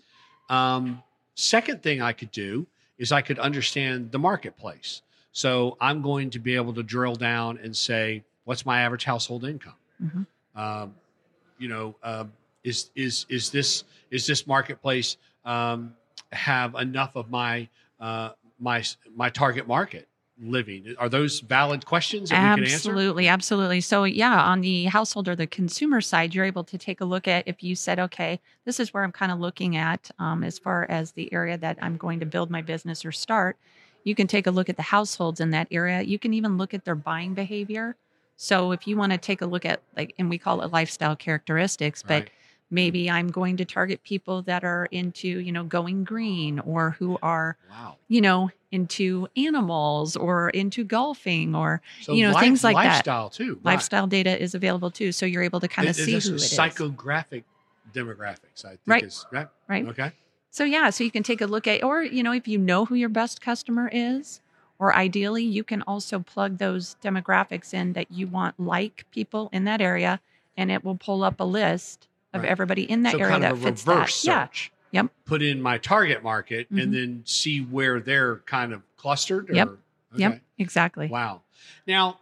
Um, 0.49 1.01
second 1.35 1.81
thing 1.81 2.01
I 2.01 2.13
could 2.13 2.31
do 2.31 2.67
is 2.97 3.11
I 3.11 3.21
could 3.21 3.39
understand 3.39 4.11
the 4.11 4.19
marketplace. 4.19 5.01
So 5.31 5.77
I'm 5.79 6.01
going 6.01 6.29
to 6.31 6.39
be 6.39 6.55
able 6.55 6.73
to 6.73 6.83
drill 6.83 7.15
down 7.15 7.57
and 7.63 7.75
say, 7.75 8.23
what's 8.43 8.65
my 8.65 8.81
average 8.81 9.05
household 9.05 9.45
income? 9.45 9.75
Mm-hmm. 10.03 10.59
Um, 10.59 10.95
you 11.57 11.69
know, 11.69 11.95
uh, 12.03 12.25
is 12.63 12.89
is 12.95 13.25
is 13.29 13.49
this 13.49 13.83
is 14.09 14.27
this 14.27 14.45
marketplace 14.47 15.17
um, 15.45 15.93
have 16.31 16.75
enough 16.75 17.15
of 17.15 17.29
my 17.29 17.67
uh, 17.99 18.31
my 18.59 18.83
my 19.15 19.29
target 19.29 19.67
market? 19.67 20.07
living? 20.41 20.95
Are 20.97 21.09
those 21.09 21.39
valid 21.39 21.85
questions 21.85 22.29
that 22.29 22.59
absolutely, 22.59 23.27
Absolutely. 23.27 23.81
So, 23.81 24.03
yeah, 24.03 24.41
on 24.41 24.61
the 24.61 24.85
household 24.85 25.27
or 25.27 25.35
the 25.35 25.47
consumer 25.47 26.01
side, 26.01 26.33
you're 26.33 26.45
able 26.45 26.63
to 26.65 26.77
take 26.77 27.01
a 27.01 27.05
look 27.05 27.27
at 27.27 27.47
if 27.47 27.63
you 27.63 27.75
said, 27.75 27.99
okay, 27.99 28.39
this 28.65 28.79
is 28.79 28.93
where 28.93 29.03
I'm 29.03 29.11
kind 29.11 29.31
of 29.31 29.39
looking 29.39 29.77
at 29.77 30.09
um, 30.19 30.43
as 30.43 30.57
far 30.57 30.85
as 30.89 31.11
the 31.11 31.31
area 31.31 31.57
that 31.57 31.77
I'm 31.81 31.97
going 31.97 32.19
to 32.19 32.25
build 32.25 32.49
my 32.49 32.61
business 32.61 33.05
or 33.05 33.11
start. 33.11 33.57
You 34.03 34.15
can 34.15 34.27
take 34.27 34.47
a 34.47 34.51
look 34.51 34.69
at 34.69 34.77
the 34.77 34.81
households 34.81 35.39
in 35.39 35.51
that 35.51 35.67
area. 35.69 36.01
You 36.01 36.17
can 36.17 36.33
even 36.33 36.57
look 36.57 36.73
at 36.73 36.85
their 36.85 36.95
buying 36.95 37.33
behavior. 37.33 37.95
So 38.35 38.71
if 38.71 38.87
you 38.87 38.97
want 38.97 39.11
to 39.11 39.19
take 39.19 39.41
a 39.41 39.45
look 39.45 39.65
at 39.65 39.81
like, 39.95 40.15
and 40.17 40.29
we 40.29 40.39
call 40.39 40.61
it 40.61 40.71
lifestyle 40.71 41.15
characteristics, 41.15 42.01
but 42.01 42.23
Right. 42.23 42.31
Mm. 42.71 42.75
maybe 42.75 43.11
I'm 43.11 43.29
going 43.29 43.57
to 43.57 43.65
target 43.65 44.03
people 44.03 44.41
that 44.43 44.63
are 44.63 44.87
into, 44.91 45.27
you 45.27 45.51
know, 45.51 45.63
going 45.63 46.03
green 46.03 46.59
or 46.59 46.91
who 46.91 47.17
are, 47.21 47.57
Wow. 47.69 47.97
you 48.07 48.21
know, 48.21 48.49
into 48.71 49.27
animals 49.35 50.15
or 50.15 50.49
into 50.51 50.83
golfing 50.85 51.53
or 51.53 51.81
So 52.01 52.13
You 52.13 52.25
know, 52.27 52.31
life- 52.33 52.41
things 52.43 52.63
like 52.63 52.75
that. 52.77 52.85
lifestyle 53.05 53.29
too. 53.29 53.55
right. 53.55 53.73
lifestyle 53.73 54.07
data 54.07 54.41
is 54.41 54.55
available 54.55 54.89
too. 54.91 55.11
So 55.11 55.25
you're 55.25 55.43
able 55.43 55.59
to 55.59 55.67
kind 55.67 55.89
of 55.89 55.95
see 55.95 56.11
who 56.11 56.17
it 56.17 56.25
is 56.25 56.29
is. 56.29 56.57
psychographic 56.57 57.43
demographics. 57.93 58.63
I 58.65 58.69
think 58.69 58.81
Right. 58.87 59.03
is 59.03 59.25
right. 59.31 59.47
Right. 59.67 59.85
Okay. 59.87 60.11
So 60.49 60.63
yeah, 60.63 60.89
so 60.89 61.03
you 61.03 61.11
can 61.11 61.23
take 61.23 61.41
a 61.41 61.45
look 61.47 61.67
at, 61.67 61.83
or 61.83 62.03
you 62.03 62.23
know, 62.23 62.31
if 62.31 62.47
you 62.47 62.57
know 62.57 62.85
who 62.85 62.95
your 62.95 63.09
best 63.09 63.41
customer 63.41 63.89
is, 63.91 64.41
or 64.79 64.95
ideally, 64.95 65.43
you 65.43 65.63
can 65.63 65.81
also 65.83 66.19
plug 66.19 66.57
those 66.57 66.95
demographics 67.03 67.73
in 67.73 67.93
that 67.93 68.11
you 68.11 68.27
want 68.27 68.59
like 68.59 69.05
people 69.11 69.49
in 69.53 69.63
that 69.65 69.79
area, 69.81 70.19
and 70.57 70.71
it 70.71 70.83
will 70.83 70.95
pull 70.97 71.23
up 71.23 71.39
a 71.39 71.43
list 71.43 72.07
of 72.33 72.41
Right. 72.41 72.49
everybody 72.49 72.83
in 72.89 73.03
that 73.03 73.13
so 73.13 73.19
area 73.19 73.31
kind 73.31 73.43
that 73.43 73.51
of 73.53 73.61
a 73.61 73.63
fits 73.65 73.83
that. 73.83 74.23
Yeah. 74.23 74.47
Yep. 74.93 75.11
Put 75.25 75.41
in 75.41 75.61
my 75.61 75.77
target 75.77 76.21
market 76.21 76.71
Mhm. 76.71 76.83
and 76.83 76.93
then 76.93 77.21
see 77.25 77.59
where 77.61 77.99
they're 78.01 78.37
kind 78.39 78.73
of 78.73 78.81
clustered. 78.97 79.49
Yep. 79.53 79.67
Or, 79.69 79.77
yep, 80.17 80.31
okay. 80.33 80.41
exactly. 80.57 81.07
Wow. 81.07 81.41
Now, 81.87 82.19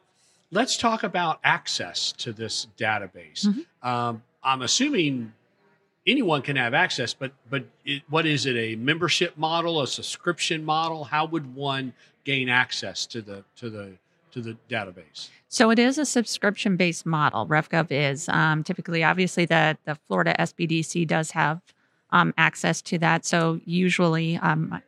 let's 0.52 0.78
talk 0.78 1.02
about 1.04 1.40
access 1.44 2.12
to 2.14 2.32
this 2.32 2.68
database. 2.78 3.46
Mhm. 3.48 3.66
Um, 3.88 4.24
I'm 4.44 4.62
assuming 4.62 5.34
anyone 6.06 6.42
can 6.44 6.56
have 6.58 6.74
access, 6.76 7.14
but 7.14 7.32
but 7.50 7.66
it, 7.86 8.04
what 8.10 8.26
is 8.28 8.46
it? 8.46 8.56
A 8.56 8.76
membership 8.76 9.36
model, 9.38 9.82
a 9.82 9.88
subscription 9.88 10.64
model? 10.64 11.06
How 11.06 11.26
would 11.26 11.56
one 11.56 11.94
gain 12.24 12.50
access 12.50 13.06
to 13.08 13.22
the 13.24 13.44
to 13.58 13.70
the 13.72 13.94
to 14.32 14.42
the 14.42 14.58
database? 14.70 15.30
So 15.48 15.70
it 15.72 15.80
is 15.80 15.98
a 15.98 16.06
subscription 16.06 16.76
based 16.78 17.06
model. 17.06 17.48
RefGov 17.48 17.88
is 17.90 18.30
um, 18.30 18.64
typically, 18.64 19.04
obviously, 19.04 19.46
the 19.46 19.78
the 19.86 19.96
Florida 20.08 20.36
SBDC 20.40 21.08
does 21.08 21.32
have 21.32 21.62
um, 22.12 22.34
access 22.38 22.82
to 22.84 22.98
that. 23.00 23.26
So 23.26 23.60
usually, 23.66 24.38
um, 24.38 24.82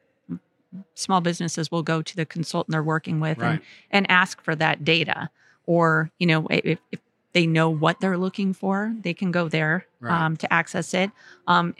small 0.95 1.21
businesses 1.21 1.71
will 1.71 1.83
go 1.83 2.01
to 2.01 2.15
the 2.15 2.25
consultant 2.25 2.71
they're 2.71 2.83
working 2.83 3.19
with 3.19 3.37
and 3.39 3.59
Right. 3.59 3.61
and 3.89 4.09
ask 4.09 4.41
for 4.41 4.55
that 4.55 4.83
data 4.85 5.29
or 5.65 6.11
you 6.17 6.27
know 6.27 6.47
if, 6.49 6.79
if 6.91 6.99
they 7.33 7.45
know 7.45 7.69
what 7.69 7.99
they're 7.99 8.17
looking 8.17 8.53
for 8.53 8.93
they 9.01 9.13
can 9.13 9.31
go 9.31 9.49
there 9.49 9.85
Right. 9.99 10.25
um, 10.25 10.37
to 10.37 10.51
access 10.53 10.93
it 10.93 11.11
um, 11.47 11.75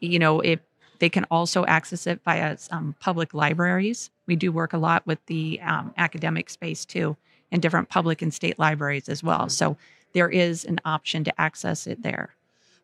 you 0.00 0.18
know 0.18 0.40
if 0.40 0.60
they 0.98 1.08
can 1.08 1.24
also 1.30 1.64
access 1.64 2.06
it 2.06 2.20
via 2.24 2.56
um, 2.70 2.94
public 3.00 3.32
libraries 3.32 4.10
we 4.26 4.36
do 4.36 4.50
work 4.52 4.72
a 4.72 4.78
lot 4.78 5.06
with 5.06 5.24
the 5.26 5.60
um, 5.62 5.92
academic 5.96 6.50
space 6.50 6.84
too 6.84 7.16
and 7.52 7.62
different 7.62 7.88
public 7.88 8.22
and 8.22 8.34
state 8.34 8.58
libraries 8.58 9.08
as 9.08 9.22
well 9.22 9.46
Mhm. 9.46 9.50
so 9.50 9.76
there 10.12 10.28
is 10.28 10.64
an 10.64 10.80
option 10.84 11.24
to 11.24 11.40
access 11.40 11.86
it 11.86 12.02
there 12.02 12.30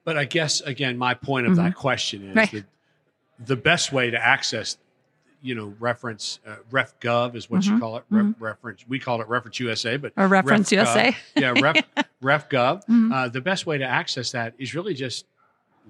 But 0.05 0.17
I 0.19 0.25
guess 0.25 0.61
again, 0.63 0.99
my 0.99 1.15
point 1.15 1.47
of 1.47 1.57
that 1.57 1.75
question 1.75 2.23
is 2.23 2.29
Mm-hmm. 2.29 2.39
Right. 2.39 2.51
that 2.53 2.65
the 3.47 3.57
best 3.57 3.93
way 3.93 4.11
to 4.11 4.19
access, 4.25 4.77
you 5.41 5.55
know, 5.55 5.75
reference 5.81 6.39
uh, 6.47 6.57
RefGov 6.71 7.35
is 7.35 7.49
what 7.51 7.65
you 7.67 7.73
Mhm. 7.73 7.81
call 7.81 7.97
it. 7.97 8.05
Ref, 8.11 8.35
Reference. 8.39 8.85
We 8.89 8.99
call 8.99 9.21
it 9.21 9.29
Reference 9.29 9.59
USA, 9.61 9.97
but 9.97 10.13
or 10.17 10.29
reference 10.29 10.71
RefGov. 10.71 10.87
usa 10.87 11.17
yeah, 11.37 11.55
Ref, 11.61 11.77
RefGov. 12.23 12.85
Mhm. 12.87 13.13
Uh, 13.13 13.29
the 13.29 13.41
best 13.41 13.65
way 13.67 13.79
to 13.79 13.85
access 13.85 14.31
that 14.33 14.55
is 14.59 14.75
really 14.75 14.95
just 14.95 15.25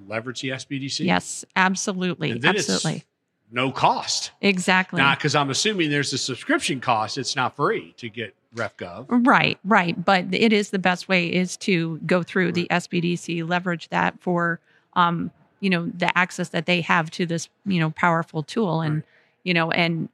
leverage 0.08 0.40
the 0.40 0.50
SBDC. 0.50 1.04
yes 1.04 1.44
absolutely 1.56 2.32
absolutely 2.32 3.04
no 3.52 3.70
cost. 3.70 4.32
exactly 4.40 5.00
Not 5.00 5.18
because 5.18 5.34
I'm 5.34 5.50
assuming 5.50 5.90
there's 5.90 6.12
a 6.12 6.18
subscription 6.18 6.80
cost. 6.80 7.18
It's 7.18 7.36
not 7.36 7.54
free 7.54 7.94
to 7.98 8.08
get 8.08 8.34
RefGov. 8.56 9.06
Right, 9.08 9.58
right. 9.64 10.02
But 10.02 10.26
it 10.32 10.52
is 10.52 10.70
the 10.70 10.78
best 10.78 11.08
way 11.08 11.26
is 11.32 11.56
to 11.58 11.98
go 12.06 12.22
through 12.22 12.52
the 12.52 12.66
SBDC, 12.70 13.46
leverage 13.48 13.88
that 13.90 14.20
for, 14.20 14.58
um, 14.94 15.30
you 15.60 15.70
know, 15.70 15.86
the 15.86 16.16
access 16.18 16.48
that 16.50 16.66
they 16.66 16.80
have 16.80 17.10
to 17.12 17.26
this, 17.26 17.48
you 17.66 17.78
know, 17.78 17.90
powerful 17.90 18.42
tool, 18.42 18.80
and 18.80 18.96
Right. 18.96 19.04
you 19.44 19.54
know, 19.54 19.70
and 19.70 20.08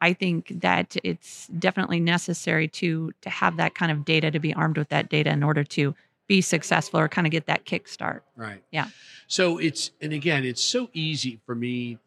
I 0.00 0.12
think 0.12 0.60
that 0.60 0.96
it's 1.04 1.46
definitely 1.48 2.00
necessary 2.00 2.68
to 2.68 3.12
to 3.22 3.30
have 3.30 3.56
that 3.58 3.74
kind 3.74 3.90
of 3.92 4.04
data 4.04 4.30
to 4.30 4.38
be 4.38 4.52
armed 4.54 4.76
with 4.78 4.88
that 4.90 5.08
data 5.08 5.30
in 5.30 5.42
order 5.42 5.64
to 5.64 5.94
be 6.26 6.40
successful 6.40 6.98
or 7.00 7.08
kind 7.08 7.26
of 7.26 7.30
get 7.30 7.46
that 7.46 7.64
kickstart. 7.66 8.20
Right. 8.36 8.62
Yeah. 8.70 8.88
So 9.26 9.58
it's 9.58 9.90
and 10.00 10.12
again, 10.12 10.44
it's 10.44 10.62
so 10.62 10.88
easy 10.92 11.38
for 11.46 11.54
me 11.54 11.98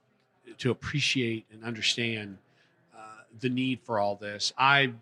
to 0.60 0.72
appreciate 0.72 1.46
and 1.52 1.64
understand 1.64 2.38
uh, 2.96 3.00
the 3.40 3.50
need 3.50 3.80
for 3.84 4.00
all 4.00 4.16
this. 4.16 4.54
I 4.58 4.94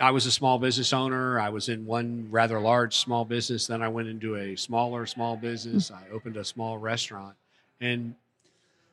I 0.00 0.12
was 0.12 0.26
a 0.26 0.30
small 0.30 0.58
business 0.58 0.92
owner. 0.92 1.40
I 1.40 1.48
was 1.48 1.68
in 1.68 1.86
one 1.86 2.28
rather 2.30 2.60
large 2.60 2.96
small 2.96 3.24
business. 3.24 3.66
Then 3.66 3.82
I 3.82 3.88
went 3.88 4.08
into 4.08 4.36
a 4.36 4.54
smaller 4.56 5.06
small 5.06 5.36
business. 5.36 5.90
I 5.90 6.04
opened 6.12 6.36
a 6.36 6.44
small 6.44 6.78
restaurant, 6.78 7.34
and 7.80 8.14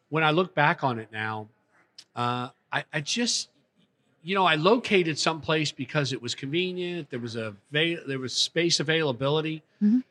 when 0.09 0.24
I 0.24 0.31
look 0.31 0.55
back 0.55 0.83
on 0.83 0.98
it 0.98 1.09
now, 1.12 1.48
uh, 2.15 2.50
I, 2.71 2.83
I 2.91 3.01
just 3.01 3.50
you 4.24 4.33
know 4.36 4.45
I 4.45 4.55
located 4.55 5.19
someplace 5.19 5.71
because 5.71 6.12
it 6.12 6.21
was 6.21 6.33
convenient. 6.33 7.09
There 7.12 7.19
was 7.19 7.36
a 7.36 7.53
there 7.71 8.17
was 8.19 8.33
space 8.33 8.79
availability, 8.79 9.62
Mhm. 9.83 10.03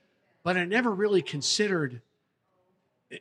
but 0.44 0.56
I 0.56 0.64
never 0.64 0.90
really 0.92 1.22
considered 1.22 2.00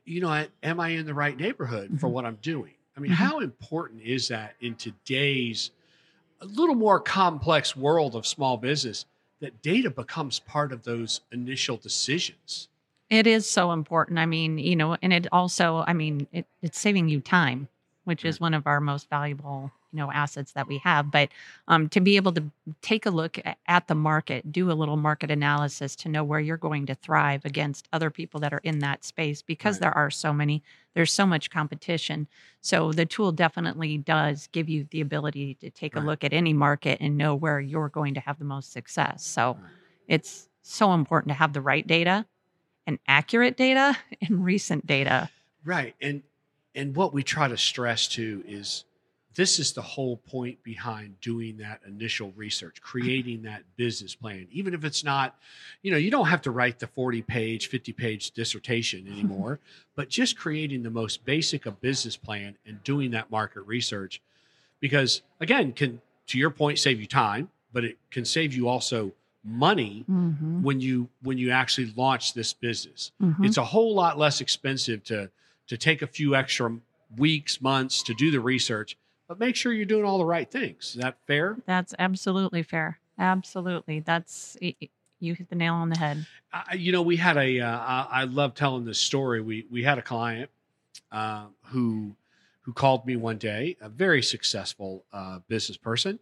you 0.06 0.22
know, 0.22 0.46
am 0.64 0.80
I 0.80 0.90
in 0.90 1.06
the 1.06 1.14
right 1.14 1.38
neighborhood 1.38 2.00
for 2.00 2.10
Mhm. 2.10 2.12
what 2.12 2.26
I'm 2.26 2.38
doing? 2.42 2.74
I 2.96 3.00
mean, 3.00 3.12
Mhm. 3.12 3.16
how 3.16 3.40
important 3.40 4.02
is 4.02 4.28
that 4.30 4.56
in 4.60 4.76
today's 4.76 5.72
a 6.42 6.46
little 6.46 6.76
more 6.76 7.00
complex 7.00 7.76
world 7.76 8.16
of 8.16 8.26
small 8.26 8.58
business 8.58 9.06
that 9.40 9.62
data 9.62 9.90
becomes 9.90 10.40
part 10.40 10.72
of 10.72 10.84
those 10.84 11.22
initial 11.32 11.78
decisions? 11.78 12.70
It 13.10 13.26
is 13.28 13.50
so 13.50 13.72
important. 13.72 14.20
I 14.20 14.26
mean, 14.26 14.58
you 14.58 14.76
know, 14.76 14.98
and 15.02 15.14
it 15.14 15.28
also, 15.32 15.84
I 15.88 15.94
mean, 15.94 16.28
it, 16.32 16.46
it's 16.62 16.80
saving 16.80 17.08
you 17.08 17.22
time, 17.22 17.70
which 18.04 18.26
is 18.26 18.40
one 18.40 18.54
of 18.54 18.68
our 18.68 18.82
most 18.82 19.10
valuable, 19.10 19.72
you 19.98 20.04
know, 20.04 20.12
assets 20.12 20.52
that 20.52 20.68
we 20.68 20.78
have. 20.78 21.10
But 21.10 21.30
um, 21.68 21.90
to 21.90 22.00
be 22.00 22.18
able 22.18 22.32
to 22.34 22.44
take 22.84 23.08
a 23.08 23.10
look 23.10 23.40
at 23.68 23.88
the 23.88 23.96
market, 23.96 24.52
do 24.52 24.72
a 24.72 24.74
little 24.74 24.96
market 24.96 25.32
analysis 25.32 25.96
to 25.98 26.10
know 26.10 26.24
where 26.24 26.40
you're 26.40 26.56
going 26.56 26.86
to 26.86 26.94
thrive 26.94 27.46
against 27.46 27.88
other 27.92 28.12
people 28.12 28.40
that 28.42 28.54
are 28.54 28.62
in 28.64 28.78
that 28.80 29.04
space, 29.04 29.42
because 29.42 29.78
Right. 29.78 29.82
there 29.82 29.98
are 29.98 30.12
so 30.12 30.32
many, 30.32 30.62
there's 30.94 31.12
so 31.12 31.26
much 31.26 31.50
competition. 31.50 32.28
So 32.62 32.92
the 32.94 33.08
tool 33.08 33.32
definitely 33.32 33.98
does 33.98 34.50
give 34.52 34.70
you 34.70 34.86
the 34.92 35.02
ability 35.02 35.56
to 35.56 35.72
take 35.72 35.96
a 35.96 36.00
look 36.00 36.24
at 36.24 36.32
any 36.32 36.54
market 36.54 37.00
and 37.02 37.18
know 37.18 37.34
where 37.34 37.60
you're 37.60 37.90
going 37.90 38.14
to 38.14 38.20
have 38.20 38.38
the 38.38 38.46
most 38.46 38.72
success. 38.72 39.26
So 39.26 39.58
Right. 39.60 39.72
it's 40.08 40.48
so 40.62 40.94
important 40.94 41.30
to 41.32 41.36
have 41.36 41.54
the 41.54 41.62
right 41.62 41.88
data 41.88 42.28
and 42.86 43.00
accurate 43.08 43.58
data 43.58 43.98
and 44.22 44.46
recent 44.46 44.86
data. 44.86 45.32
Right. 45.66 45.96
And 46.00 46.22
and 46.76 46.96
what 46.96 47.12
we 47.12 47.24
try 47.24 47.48
to 47.48 47.58
stress 47.58 48.08
too 48.08 48.44
is 48.48 48.84
this 49.38 49.60
is 49.60 49.72
the 49.72 49.82
whole 49.82 50.18
point 50.18 50.62
behind 50.64 51.22
doing 51.22 51.58
that 51.58 51.80
initial 51.88 52.34
research, 52.36 52.82
creating 52.82 53.44
that 53.44 53.62
business 53.78 54.16
plan. 54.16 54.48
Even 54.52 54.74
if 54.74 54.84
it's 54.84 55.04
not, 55.04 55.38
you 55.84 55.92
know, 55.92 55.98
you 55.98 56.10
don't 56.10 56.26
have 56.26 56.42
to 56.42 56.52
write 56.52 56.80
the 56.80 56.88
40 56.88 57.22
page, 57.22 57.68
50 57.68 57.94
page 57.94 58.32
dissertation 58.32 59.08
anymore, 59.12 59.60
but 59.96 60.10
just 60.10 60.38
creating 60.38 60.82
the 60.82 60.90
most 60.90 61.24
basic 61.24 61.68
of 61.68 61.80
business 61.80 62.18
plan 62.18 62.58
and 62.66 62.84
doing 62.84 63.12
that 63.12 63.30
market 63.32 63.62
research 63.62 64.22
because 64.80 65.22
again, 65.40 65.72
can 65.72 66.02
to 66.28 66.38
your 66.38 66.50
point 66.50 66.80
save 66.80 67.00
you 67.00 67.08
time, 67.08 67.50
but 67.72 67.86
it 67.86 67.98
can 68.12 68.26
save 68.26 68.54
you 68.54 68.68
also 68.68 69.14
money 69.44 70.04
Mm-hmm. 70.10 70.64
when 70.64 70.82
you 70.82 71.08
when 71.22 71.38
you 71.38 71.52
actually 71.52 71.94
launch 71.96 72.34
this 72.34 72.52
business 72.52 73.12
Mhm. 73.22 73.46
it's 73.46 73.58
a 73.58 73.64
whole 73.64 73.94
lot 73.94 74.18
less 74.18 74.42
expensive 74.42 75.04
to 75.04 75.30
to 75.68 75.78
take 75.78 76.02
a 76.02 76.08
few 76.08 76.36
extra 76.36 76.76
weeks 77.18 77.62
months 77.62 78.04
to 78.04 78.14
do 78.14 78.30
the 78.32 78.40
research 78.40 78.98
but 79.28 79.40
make 79.40 79.56
sure 79.56 79.74
you're 79.74 79.86
doing 79.86 80.06
all 80.06 80.18
the 80.18 80.26
right 80.26 80.50
things 80.50 80.96
is 80.96 81.02
that 81.02 81.18
fair 81.28 81.58
That's 81.66 81.94
absolutely 82.00 82.64
fair. 82.64 83.00
Absolutely. 83.20 84.00
That's 84.00 84.58
you 85.20 85.34
hit 85.34 85.50
the 85.50 85.56
nail 85.56 85.74
on 85.74 85.90
the 85.90 85.98
head. 85.98 86.26
I, 86.54 86.76
you 86.76 86.92
know 86.92 87.02
we 87.02 87.18
had 87.18 87.38
a 87.38 87.60
uh, 87.60 87.78
I, 87.80 88.08
I 88.12 88.24
love 88.26 88.54
telling 88.54 88.86
this 88.86 89.00
story 89.00 89.42
we 89.42 89.66
we 89.72 89.84
had 89.84 89.98
a 89.98 90.02
client 90.02 90.50
uh, 91.12 91.48
who 91.66 92.16
who 92.62 92.74
called 92.74 93.06
me 93.06 93.16
one 93.16 93.38
day 93.38 93.78
a 93.82 93.90
very 93.90 94.22
successful 94.22 95.04
uh, 95.14 95.40
business 95.48 95.78
person 95.78 96.20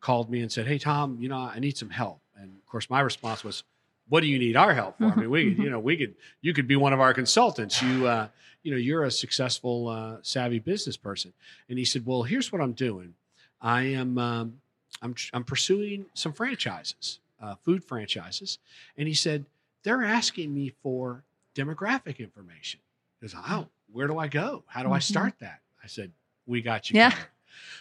called 0.00 0.30
me 0.30 0.40
and 0.40 0.52
said 0.52 0.66
hey 0.66 0.78
tom 0.78 1.16
you 1.20 1.28
know 1.28 1.36
i 1.38 1.58
need 1.58 1.76
some 1.76 1.90
help 1.90 2.20
and 2.36 2.54
of 2.56 2.66
course 2.66 2.88
my 2.88 3.00
response 3.00 3.42
was 3.42 3.64
what 4.08 4.20
do 4.20 4.26
you 4.26 4.38
need 4.38 4.56
our 4.56 4.72
help 4.74 4.98
for 4.98 5.06
i 5.06 5.14
mean 5.16 5.30
we 5.30 5.44
could 5.54 5.58
you 5.64 5.70
know 5.70 5.78
we 5.80 5.96
could 5.96 6.14
you 6.40 6.52
could 6.52 6.68
be 6.68 6.76
one 6.76 6.92
of 6.92 7.00
our 7.00 7.12
consultants 7.14 7.82
you 7.82 8.06
uh, 8.06 8.28
you 8.62 8.70
know 8.70 8.76
you're 8.76 9.04
a 9.04 9.10
successful 9.10 9.88
uh, 9.88 10.16
savvy 10.22 10.58
business 10.58 10.96
person 10.96 11.32
and 11.68 11.78
he 11.78 11.84
said 11.84 12.04
well 12.06 12.22
here's 12.22 12.52
what 12.52 12.60
i'm 12.60 12.72
doing 12.72 13.14
i 13.60 13.82
am 13.82 14.18
um, 14.18 14.60
I'm, 15.02 15.14
I'm 15.32 15.44
pursuing 15.44 16.06
some 16.14 16.32
franchises 16.32 17.18
uh, 17.42 17.54
food 17.56 17.84
franchises 17.84 18.58
and 18.96 19.06
he 19.08 19.14
said 19.14 19.44
they're 19.82 20.04
asking 20.04 20.52
me 20.54 20.72
for 20.82 21.22
demographic 21.54 22.18
information. 22.18 22.80
He 23.20 23.26
goes, 23.28 23.36
oh, 23.48 23.68
where 23.92 24.06
do 24.08 24.18
I 24.18 24.26
go? 24.28 24.64
How 24.66 24.82
do 24.82 24.90
I 24.90 24.98
Mhm. 24.98 25.02
start 25.02 25.34
that? 25.38 25.60
I 25.82 25.86
said, 25.86 26.10
we 26.44 26.60
got 26.60 26.90
you. 26.90 26.96
Yeah. 26.96 27.10
covered." 27.10 27.26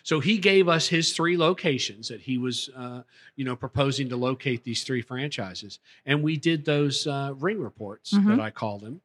So 0.04 0.20
he 0.20 0.38
gave 0.38 0.68
us 0.68 0.88
his 0.88 1.14
three 1.14 1.38
locations 1.38 2.08
that 2.10 2.22
he 2.22 2.38
was, 2.38 2.70
uh, 2.76 3.04
you 3.36 3.46
know, 3.46 3.56
proposing 3.56 4.10
to 4.10 4.16
locate 4.18 4.64
these 4.64 4.84
three 4.84 5.02
franchises, 5.02 5.80
and 6.06 6.22
we 6.24 6.38
did 6.38 6.66
those 6.66 7.08
uh, 7.08 7.34
ring 7.38 7.60
reports 7.60 8.14
Mhm. 8.14 8.28
that 8.28 8.40
I 8.40 8.50
called 8.52 8.82
him. 8.84 9.02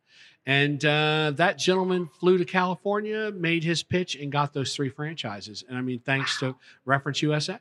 And 0.47 0.83
uh, 0.85 1.33
that 1.37 1.59
gentleman 1.59 2.09
flew 2.19 2.39
to 2.39 2.45
California, 2.45 3.31
made 3.31 3.63
his 3.63 3.83
pitch, 3.83 4.17
and 4.17 4.33
got 4.33 4.53
those 4.55 4.75
three 4.75 4.89
franchises. 4.89 5.63
And 5.69 5.77
I 5.77 5.81
mean, 5.83 6.01
thanks 6.01 6.39
to 6.41 6.57
Reference 6.85 7.21
USA. 7.23 7.55
I 7.55 7.59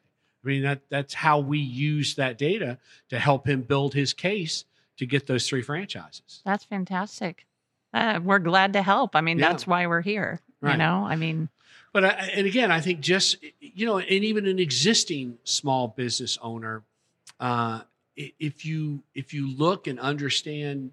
mean, 0.47 0.63
that 0.63 0.81
that's 0.89 1.13
how 1.13 1.39
we 1.39 1.59
use 1.59 2.15
that 2.15 2.37
data 2.37 2.77
to 3.09 3.19
help 3.19 3.45
him 3.47 3.61
build 3.63 3.93
his 3.93 4.13
case 4.13 4.63
to 4.97 5.05
get 5.05 5.27
those 5.27 5.47
three 5.47 5.61
franchises. 5.61 6.41
That's 6.45 6.63
fantastic. 6.63 7.45
Uh, 7.93 8.19
we're 8.23 8.39
glad 8.39 8.73
to 8.73 8.81
help. 8.81 9.15
I 9.15 9.21
mean, 9.21 9.39
Yeah. 9.39 9.49
that's 9.49 9.67
why 9.67 9.85
we're 9.87 10.01
here. 10.01 10.39
You 10.61 10.75
know, 10.77 11.05
I 11.05 11.15
mean, 11.15 11.47
But 11.91 12.05
I, 12.05 12.09
and 12.35 12.45
again, 12.45 12.71
I 12.71 12.81
think 12.81 12.99
just 12.99 13.37
you 13.59 13.85
know, 13.85 13.99
and 13.99 14.23
even 14.23 14.45
an 14.45 14.59
existing 14.59 15.37
small 15.43 15.87
business 15.87 16.37
owner, 16.41 16.83
uh, 17.39 17.81
if 18.15 18.65
you 18.65 19.01
if 19.15 19.33
you 19.33 19.49
look 19.55 19.87
and 19.87 19.99
understand 19.99 20.91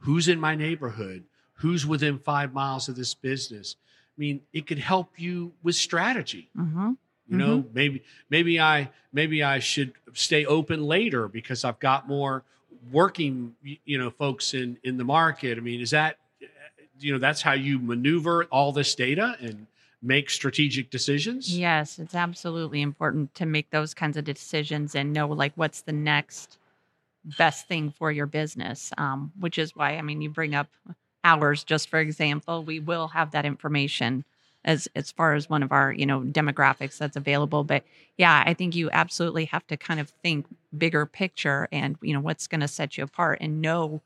who's 0.00 0.28
in 0.28 0.40
my 0.40 0.54
neighborhood, 0.54 1.24
who's 1.54 1.86
within 1.86 2.18
five 2.18 2.52
miles 2.52 2.88
of 2.88 2.96
this 2.96 3.14
business, 3.14 3.76
I 4.16 4.20
mean, 4.20 4.40
it 4.52 4.66
could 4.66 4.78
help 4.78 5.18
you 5.18 5.52
with 5.62 5.76
strategy. 5.76 6.48
mhm. 6.56 6.96
You 7.28 7.38
know, 7.38 7.64
maybe 7.72 8.02
maybe 8.28 8.60
I 8.60 8.90
maybe 9.12 9.42
I 9.42 9.60
should 9.60 9.92
stay 10.12 10.44
open 10.44 10.84
later 10.84 11.28
because 11.28 11.64
I've 11.64 11.78
got 11.78 12.06
more 12.06 12.42
working 12.90 13.54
you 13.84 13.96
know 13.96 14.10
folks 14.10 14.52
in 14.52 14.76
in 14.82 14.98
the 14.98 15.04
market. 15.04 15.56
I 15.56 15.60
mean, 15.62 15.80
is 15.80 15.90
that 15.92 16.18
you 17.00 17.12
know 17.12 17.18
that's 17.18 17.40
how 17.40 17.52
you 17.52 17.78
maneuver 17.78 18.44
all 18.50 18.72
this 18.72 18.94
data 18.94 19.36
and 19.40 19.66
make 20.02 20.30
strategic 20.30 20.90
decisions? 20.90 21.56
yes, 21.56 21.98
it's 21.98 22.14
absolutely 22.14 22.82
important 22.82 23.34
to 23.34 23.46
make 23.46 23.70
those 23.70 23.94
kinds 23.94 24.16
of 24.16 24.24
decisions 24.24 24.94
and 24.94 25.12
know 25.12 25.28
like 25.28 25.52
what's 25.54 25.82
the 25.82 25.92
next 25.92 26.58
best 27.38 27.68
thing 27.68 27.90
for 27.90 28.10
your 28.10 28.26
business. 28.26 28.92
Um, 28.98 29.32
which 29.38 29.58
is 29.58 29.76
why, 29.76 29.96
I 29.96 30.02
mean, 30.02 30.20
you 30.20 30.30
bring 30.30 30.54
up 30.54 30.68
hours, 31.24 31.64
just 31.64 31.88
for 31.88 32.00
example, 32.00 32.64
we 32.64 32.80
will 32.80 33.08
have 33.08 33.30
that 33.30 33.46
information 33.46 34.24
as 34.64 34.88
as 34.94 35.10
far 35.10 35.34
as 35.34 35.48
one 35.48 35.62
of 35.62 35.72
our 35.72 35.92
you 35.92 36.06
know 36.06 36.20
demographics 36.20 36.98
that's 36.98 37.16
available 37.16 37.64
but 37.64 37.82
yeah 38.16 38.42
i 38.46 38.54
think 38.54 38.74
you 38.76 38.88
absolutely 38.92 39.44
have 39.46 39.66
to 39.66 39.76
kind 39.76 39.98
of 39.98 40.10
think 40.22 40.46
bigger 40.76 41.04
picture 41.06 41.68
and 41.72 41.96
you 42.00 42.14
know 42.14 42.20
what's 42.20 42.46
going 42.46 42.60
to 42.60 42.68
set 42.68 42.96
you 42.96 43.04
apart 43.04 43.38
and 43.40 43.60
know 43.60 44.02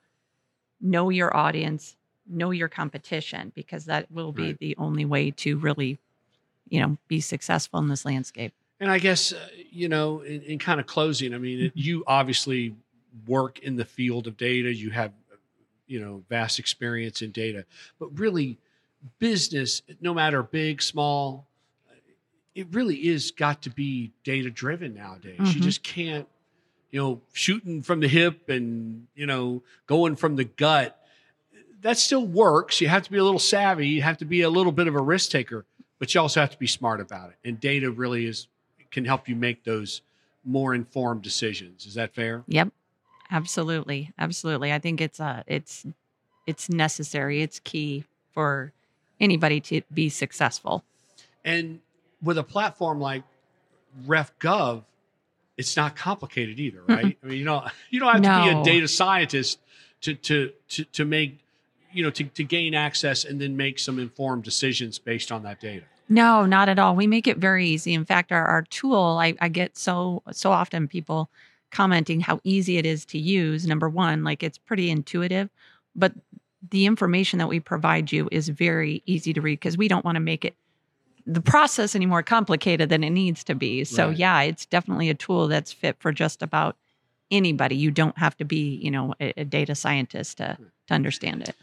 know 0.80 1.10
your 1.10 1.34
audience 1.36 1.95
know 2.28 2.50
your 2.50 2.68
competition 2.68 3.52
because 3.54 3.84
that 3.86 4.10
will 4.10 4.32
be 4.32 4.42
Right. 4.48 4.58
the 4.58 4.76
only 4.78 5.04
way 5.04 5.30
to 5.32 5.56
really 5.58 5.98
you 6.68 6.80
know 6.80 6.96
be 7.08 7.20
successful 7.20 7.78
in 7.80 7.88
this 7.88 8.04
landscape 8.04 8.52
And 8.80 8.90
I 8.90 8.98
guess 8.98 9.32
uh, 9.32 9.48
you 9.70 9.88
know, 9.88 10.20
in, 10.20 10.42
in 10.42 10.58
kind 10.58 10.80
of 10.80 10.86
closing, 10.86 11.34
I 11.34 11.38
mean, 11.38 11.60
it, 11.60 11.70
Mm-hmm. 11.70 11.80
you 11.80 12.04
obviously 12.06 12.74
work 13.26 13.58
in 13.60 13.76
the 13.76 13.84
field 13.84 14.26
of 14.26 14.36
data. 14.36 14.72
You 14.74 14.90
have, 14.90 15.12
you 15.86 16.00
know, 16.00 16.22
vast 16.28 16.58
experience 16.58 17.22
in 17.22 17.30
data, 17.30 17.64
but 17.98 18.08
really, 18.18 18.58
business, 19.18 19.82
no 20.00 20.12
matter 20.12 20.42
big, 20.42 20.82
small, 20.82 21.46
it 22.54 22.66
really 22.72 22.96
is 23.08 23.30
got 23.30 23.62
to 23.62 23.70
be 23.70 24.12
data 24.24 24.50
driven 24.50 24.94
nowadays. 24.94 25.54
You 25.54 25.60
Mhm. 25.60 25.64
just 25.64 25.82
can't, 25.82 26.28
you 26.90 26.98
know, 27.00 27.20
shooting 27.32 27.82
from 27.82 28.00
the 28.00 28.08
hip 28.08 28.48
and 28.48 29.06
you 29.14 29.26
know 29.26 29.62
going 29.86 30.16
from 30.16 30.36
the 30.36 30.44
gut. 30.44 31.00
That 31.86 31.98
still 31.98 32.26
works. 32.26 32.80
You 32.80 32.88
have 32.88 33.04
to 33.04 33.10
be 33.12 33.18
a 33.18 33.22
little 33.22 33.38
savvy. 33.38 33.86
You 33.86 34.02
have 34.02 34.18
to 34.18 34.24
be 34.24 34.42
a 34.42 34.50
little 34.50 34.72
bit 34.72 34.88
of 34.88 34.96
a 34.96 35.00
risk 35.00 35.30
taker, 35.30 35.64
but 36.00 36.12
you 36.12 36.20
also 36.20 36.40
have 36.40 36.50
to 36.50 36.58
be 36.58 36.66
smart 36.66 37.00
about 37.00 37.30
it. 37.30 37.36
And 37.48 37.60
data 37.60 37.92
really 37.92 38.26
is 38.26 38.48
can 38.90 39.04
help 39.04 39.28
you 39.28 39.36
make 39.36 39.62
those 39.62 40.02
more 40.44 40.74
informed 40.74 41.22
decisions. 41.22 41.86
Is 41.86 41.94
that 41.94 42.12
fair? 42.12 42.42
yep 42.48 42.72
absolutely 43.30 44.12
absolutely 44.18 44.72
i 44.72 44.78
think 44.78 45.00
it's 45.00 45.18
uh 45.18 45.42
it's 45.46 45.86
it's 46.46 46.68
necessary 46.68 47.42
it's 47.42 47.60
key 47.60 48.04
for 48.32 48.72
anybody 49.20 49.60
to 49.60 49.80
be 49.92 50.08
successful 50.08 50.84
And 51.44 51.80
with 52.20 52.38
a 52.38 52.42
platform 52.44 53.00
like 53.00 53.22
RefGov, 54.06 54.82
it's 55.56 55.76
not 55.76 55.94
complicated 55.94 56.58
either, 56.58 56.82
right? 56.86 57.16
I 57.22 57.26
mean, 57.26 57.38
you 57.38 57.44
know, 57.44 57.64
you 57.90 58.00
don't 58.00 58.12
have 58.12 58.22
to 58.22 58.54
be 58.54 58.60
a 58.60 58.64
data 58.64 58.88
scientist 58.88 59.60
to 60.00 60.14
to 60.14 60.52
to 60.68 60.84
to 60.84 61.04
make 61.04 61.38
you 61.92 62.02
know 62.02 62.10
to, 62.10 62.24
to 62.24 62.44
gain 62.44 62.74
access 62.74 63.24
and 63.24 63.40
then 63.40 63.56
make 63.56 63.78
some 63.78 63.98
informed 63.98 64.44
decisions 64.44 64.98
based 64.98 65.32
on 65.32 65.42
that 65.44 65.60
data. 65.60 65.84
No, 66.08 66.46
not 66.46 66.68
at 66.68 66.78
all. 66.78 66.94
We 66.94 67.06
make 67.06 67.26
it 67.26 67.38
very 67.38 67.66
easy. 67.66 67.92
In 67.92 68.04
fact, 68.04 68.30
our, 68.30 68.44
our 68.44 68.62
tool, 68.62 69.18
I, 69.20 69.34
I 69.40 69.48
get 69.48 69.76
so 69.76 70.22
so 70.32 70.52
often 70.52 70.88
people 70.88 71.30
commenting 71.70 72.20
how 72.20 72.40
easy 72.44 72.78
it 72.78 72.86
is 72.86 73.04
to 73.06 73.18
use. 73.18 73.66
Number 73.66 73.88
one, 73.88 74.22
like 74.24 74.42
it's 74.42 74.58
pretty 74.58 74.90
intuitive, 74.90 75.50
but 75.94 76.12
the 76.70 76.86
information 76.86 77.38
that 77.38 77.48
we 77.48 77.60
provide 77.60 78.12
you 78.12 78.28
is 78.32 78.48
very 78.48 79.02
easy 79.06 79.32
to 79.32 79.40
read 79.40 79.60
because 79.60 79.76
we 79.76 79.88
don't 79.88 80.04
want 80.04 80.16
to 80.16 80.20
make 80.20 80.44
it 80.44 80.54
the 81.26 81.42
process 81.42 81.94
any 81.94 82.06
more 82.06 82.22
complicated 82.22 82.88
than 82.88 83.02
it 83.02 83.10
needs 83.10 83.42
to 83.44 83.54
be. 83.54 83.84
So 83.84 84.08
Right. 84.08 84.16
yeah, 84.16 84.40
it's 84.42 84.64
definitely 84.64 85.10
a 85.10 85.14
tool 85.14 85.48
that's 85.48 85.72
fit 85.72 85.96
for 85.98 86.12
just 86.12 86.40
about 86.40 86.76
anybody. 87.30 87.74
You 87.74 87.90
don't 87.90 88.16
have 88.16 88.36
to 88.36 88.44
be, 88.44 88.76
you 88.76 88.90
know, 88.90 89.14
a, 89.20 89.32
a 89.40 89.44
data 89.44 89.74
scientist 89.74 90.38
to 90.38 90.54
hmm. 90.58 90.64
to 90.86 90.94
understand 90.94 91.42
it. 91.42 91.56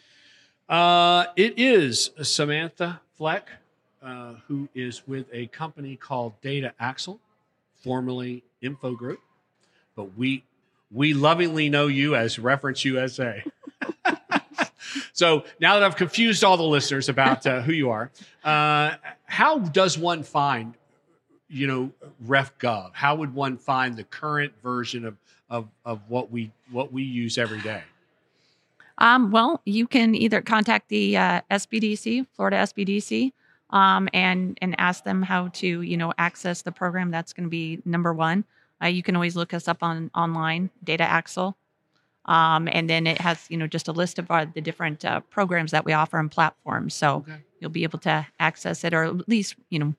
Uh, 0.73 1.27
it 1.35 1.59
is 1.59 2.09
Samantha 2.23 2.99
Fleck, 3.15 3.47
uh, 4.01 4.33
who 4.47 4.67
is 4.73 5.07
with 5.07 5.27
a 5.31 5.45
company 5.45 5.95
called 5.95 6.33
Data 6.41 6.73
Axle, 6.79 7.19
formerly 7.83 8.43
Info 8.59 8.95
Group, 8.95 9.19
but 9.95 10.17
we 10.17 10.43
we 10.89 11.13
lovingly 11.13 11.69
know 11.69 11.85
you 11.85 12.15
as 12.15 12.39
Reference 12.39 12.83
USA. 12.85 13.43
so 15.13 15.43
now 15.59 15.75
that 15.75 15.83
I've 15.83 15.95
confused 15.95 16.43
all 16.43 16.57
the 16.57 16.63
listeners 16.63 17.07
about 17.07 17.45
uh, 17.45 17.61
who 17.61 17.71
you 17.71 17.91
are, 17.91 18.09
uh, 18.43 18.95
how 19.25 19.59
does 19.59 19.95
one 19.95 20.23
find, 20.23 20.73
you 21.49 21.67
know, 21.67 21.91
RefGov? 22.25 22.93
How 22.93 23.13
would 23.13 23.35
one 23.35 23.57
find 23.59 23.95
the 23.95 24.05
current 24.05 24.53
version 24.63 25.05
of 25.05 25.17
of 25.51 25.67
of 25.85 25.99
what 26.07 26.31
we 26.31 26.51
what 26.71 26.91
we 26.91 27.03
use 27.03 27.37
every 27.37 27.61
day? 27.61 27.83
Um, 28.97 29.31
well, 29.31 29.61
you 29.65 29.87
can 29.87 30.15
either 30.15 30.41
contact 30.41 30.89
the 30.89 31.17
uh, 31.17 31.41
SBDC, 31.51 32.27
Florida 32.35 32.57
SBDC, 32.57 33.31
um, 33.71 34.07
and 34.13 34.57
and 34.61 34.75
ask 34.79 35.03
them 35.03 35.21
how 35.23 35.47
to 35.49 35.81
you 35.81 35.97
know 35.97 36.13
access 36.17 36.61
the 36.61 36.71
program. 36.71 37.11
That's 37.11 37.33
going 37.33 37.45
to 37.45 37.49
be 37.49 37.81
number 37.85 38.13
one. 38.13 38.45
Uh, 38.81 38.87
you 38.87 39.01
can 39.03 39.15
always 39.15 39.35
look 39.35 39.53
us 39.53 39.67
up 39.67 39.81
on 39.81 40.11
online, 40.13 40.69
Data 40.83 41.03
Axle, 41.03 41.57
um, 42.25 42.69
and 42.71 42.89
then 42.89 43.07
it 43.07 43.19
has 43.19 43.45
you 43.49 43.57
know 43.57 43.67
just 43.67 43.87
a 43.87 43.91
list 43.91 44.19
of 44.19 44.29
our, 44.29 44.45
the 44.45 44.61
different 44.61 45.03
uh, 45.05 45.21
programs 45.21 45.71
that 45.71 45.85
we 45.85 45.93
offer 45.93 46.19
and 46.19 46.29
platforms. 46.29 46.93
So 46.93 47.17
Okay. 47.27 47.37
you'll 47.59 47.71
be 47.71 47.83
able 47.83 47.99
to 47.99 48.27
access 48.39 48.83
it, 48.83 48.93
or 48.93 49.05
at 49.05 49.27
least 49.27 49.55
you 49.69 49.79
know 49.79 49.93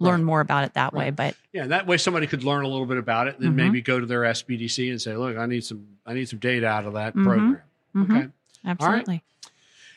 learn 0.00 0.20
Right. 0.20 0.24
more 0.24 0.40
about 0.40 0.64
it 0.64 0.74
that 0.74 0.92
way. 0.94 1.10
But 1.10 1.36
Yeah, 1.52 1.66
that 1.66 1.86
way 1.86 1.98
somebody 1.98 2.26
could 2.26 2.42
learn 2.42 2.64
a 2.64 2.68
little 2.68 2.86
bit 2.86 2.96
about 2.96 3.28
it, 3.28 3.34
and 3.36 3.44
then 3.44 3.52
Mhm. 3.52 3.56
maybe 3.56 3.82
go 3.82 4.00
to 4.00 4.06
their 4.06 4.24
SBDC 4.24 4.90
and 4.90 5.00
say, 5.00 5.14
"Look, 5.14 5.36
I 5.36 5.46
need 5.46 5.62
some, 5.62 5.86
I 6.06 6.14
need 6.14 6.28
some 6.28 6.38
data 6.40 6.66
out 6.66 6.84
of 6.86 6.94
that 6.94 7.14
Mhm. 7.14 7.22
program." 7.22 7.60
mhm, 7.94 8.04
Okay, 8.04 8.28
absolutely. 8.64 9.22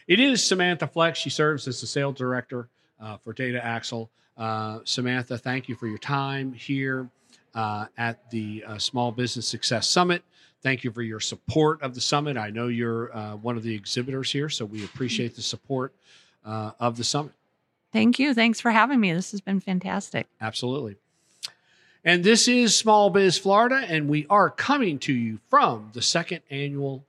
it 0.07 0.19
is 0.19 0.45
Samantha 0.45 0.87
Fleck. 0.87 1.15
She 1.15 1.29
serves 1.29 1.67
as 1.67 1.81
the 1.81 1.87
sales 1.87 2.15
director 2.15 2.67
uh, 2.99 3.17
for 3.17 3.33
Data 3.33 3.63
Axle. 3.63 4.09
Uh, 4.37 4.79
Samantha, 4.83 5.37
thank 5.37 5.69
you 5.69 5.75
for 5.75 5.87
your 5.87 5.97
time 5.97 6.53
here 6.53 7.09
uh, 7.53 7.85
at 7.97 8.29
the 8.31 8.63
uh, 8.67 8.77
Small 8.77 9.11
Business 9.11 9.47
Success 9.47 9.87
Summit. 9.87 10.23
Thank 10.61 10.83
you 10.83 10.91
for 10.91 11.01
your 11.01 11.19
support 11.19 11.81
of 11.81 11.93
the 11.93 12.01
summit. 12.01 12.37
I 12.37 12.49
know 12.49 12.67
you're 12.67 13.15
uh, 13.15 13.35
one 13.35 13.57
of 13.57 13.63
the 13.63 13.75
exhibitors 13.75 14.31
here, 14.31 14.47
so 14.49 14.63
we 14.63 14.83
appreciate 14.85 15.35
the 15.35 15.41
support 15.41 15.93
uh, 16.45 16.71
of 16.79 16.95
the 16.95 17.03
summit. 17.03 17.33
Thank 17.91 18.17
you. 18.17 18.33
Thanks 18.33 18.59
for 18.59 18.71
having 18.71 18.99
me. 18.99 19.13
This 19.13 19.31
has 19.31 19.41
been 19.41 19.59
fantastic. 19.59 20.25
Absolutely. 20.41 20.95
And 22.05 22.23
this 22.23 22.47
is 22.47 22.75
Small 22.75 23.09
Biz 23.09 23.37
Florida, 23.37 23.85
and 23.87 24.09
we 24.09 24.25
are 24.29 24.49
coming 24.49 24.99
to 24.99 25.13
you 25.13 25.39
from 25.49 25.91
the 25.93 26.01
second 26.01 26.41
annual 26.49 27.05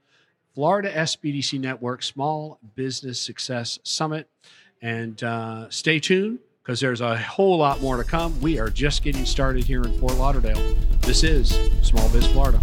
Florida 0.55 0.93
SBDC 0.93 1.59
Network 1.59 2.03
Small 2.03 2.59
Business 2.77 3.21
Success 3.21 3.81
Summit. 3.83 4.29
And 4.81 5.23
uh, 5.25 5.69
stay 5.71 5.99
tuned 5.99 6.39
because 6.63 6.79
there's 6.79 7.01
a 7.01 7.17
whole 7.19 7.59
lot 7.59 7.81
more 7.81 7.97
to 7.97 8.05
come. 8.05 8.41
We 8.41 8.61
are 8.61 8.71
just 8.71 9.03
getting 9.03 9.25
started 9.27 9.65
here 9.65 9.83
in 9.83 9.99
Fort 9.99 10.15
Lauderdale. 10.15 10.77
This 11.01 11.25
is 11.25 11.59
Small 11.83 12.09
Biz 12.11 12.27
Florida. 12.29 12.61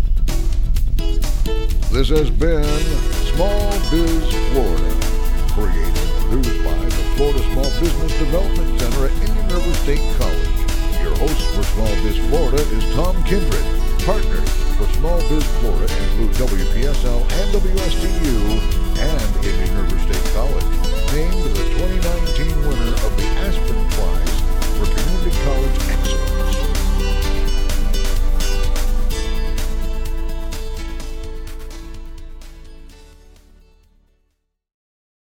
This 1.92 2.08
has 2.10 2.30
been 2.30 2.64
Small 3.36 3.72
Biz 3.92 4.34
Florida, 4.54 4.96
created 5.52 5.98
and 5.98 6.30
produced 6.30 6.64
by 6.64 6.74
the 6.86 6.92
Florida 7.18 7.40
Small 7.52 7.80
Business 7.82 8.20
Development 8.20 8.80
Center 8.80 9.06
at 9.08 9.12
Indian 9.12 9.48
River 9.50 9.74
State 9.74 10.18
College. 10.18 10.50
Your 11.04 11.16
host 11.18 11.56
for 11.56 11.64
Small 11.64 11.94
Biz 12.04 12.18
Florida 12.30 12.62
is 12.62 12.96
Tom 12.96 13.22
Kindred 13.26 13.81
partners 14.06 14.50
for 14.78 14.86
Small 14.98 15.20
Biz 15.30 15.46
Florida 15.60 15.94
include 16.04 16.32
WPSL 16.50 17.22
and 17.22 17.54
WSTU 17.54 18.38
and 18.98 19.46
Indian 19.46 19.78
River 19.78 20.00
State 20.00 20.34
College, 20.34 20.66
named 21.14 21.44
the 21.44 21.64
2019 21.78 22.68
winner 22.68 22.94
of 22.94 23.18
the 23.18 23.28
Aspen 23.46 23.90
Prize 23.92 24.42
for 24.78 24.86
Community 24.96 25.38
College 25.44 25.78
Excellence. 25.90 26.71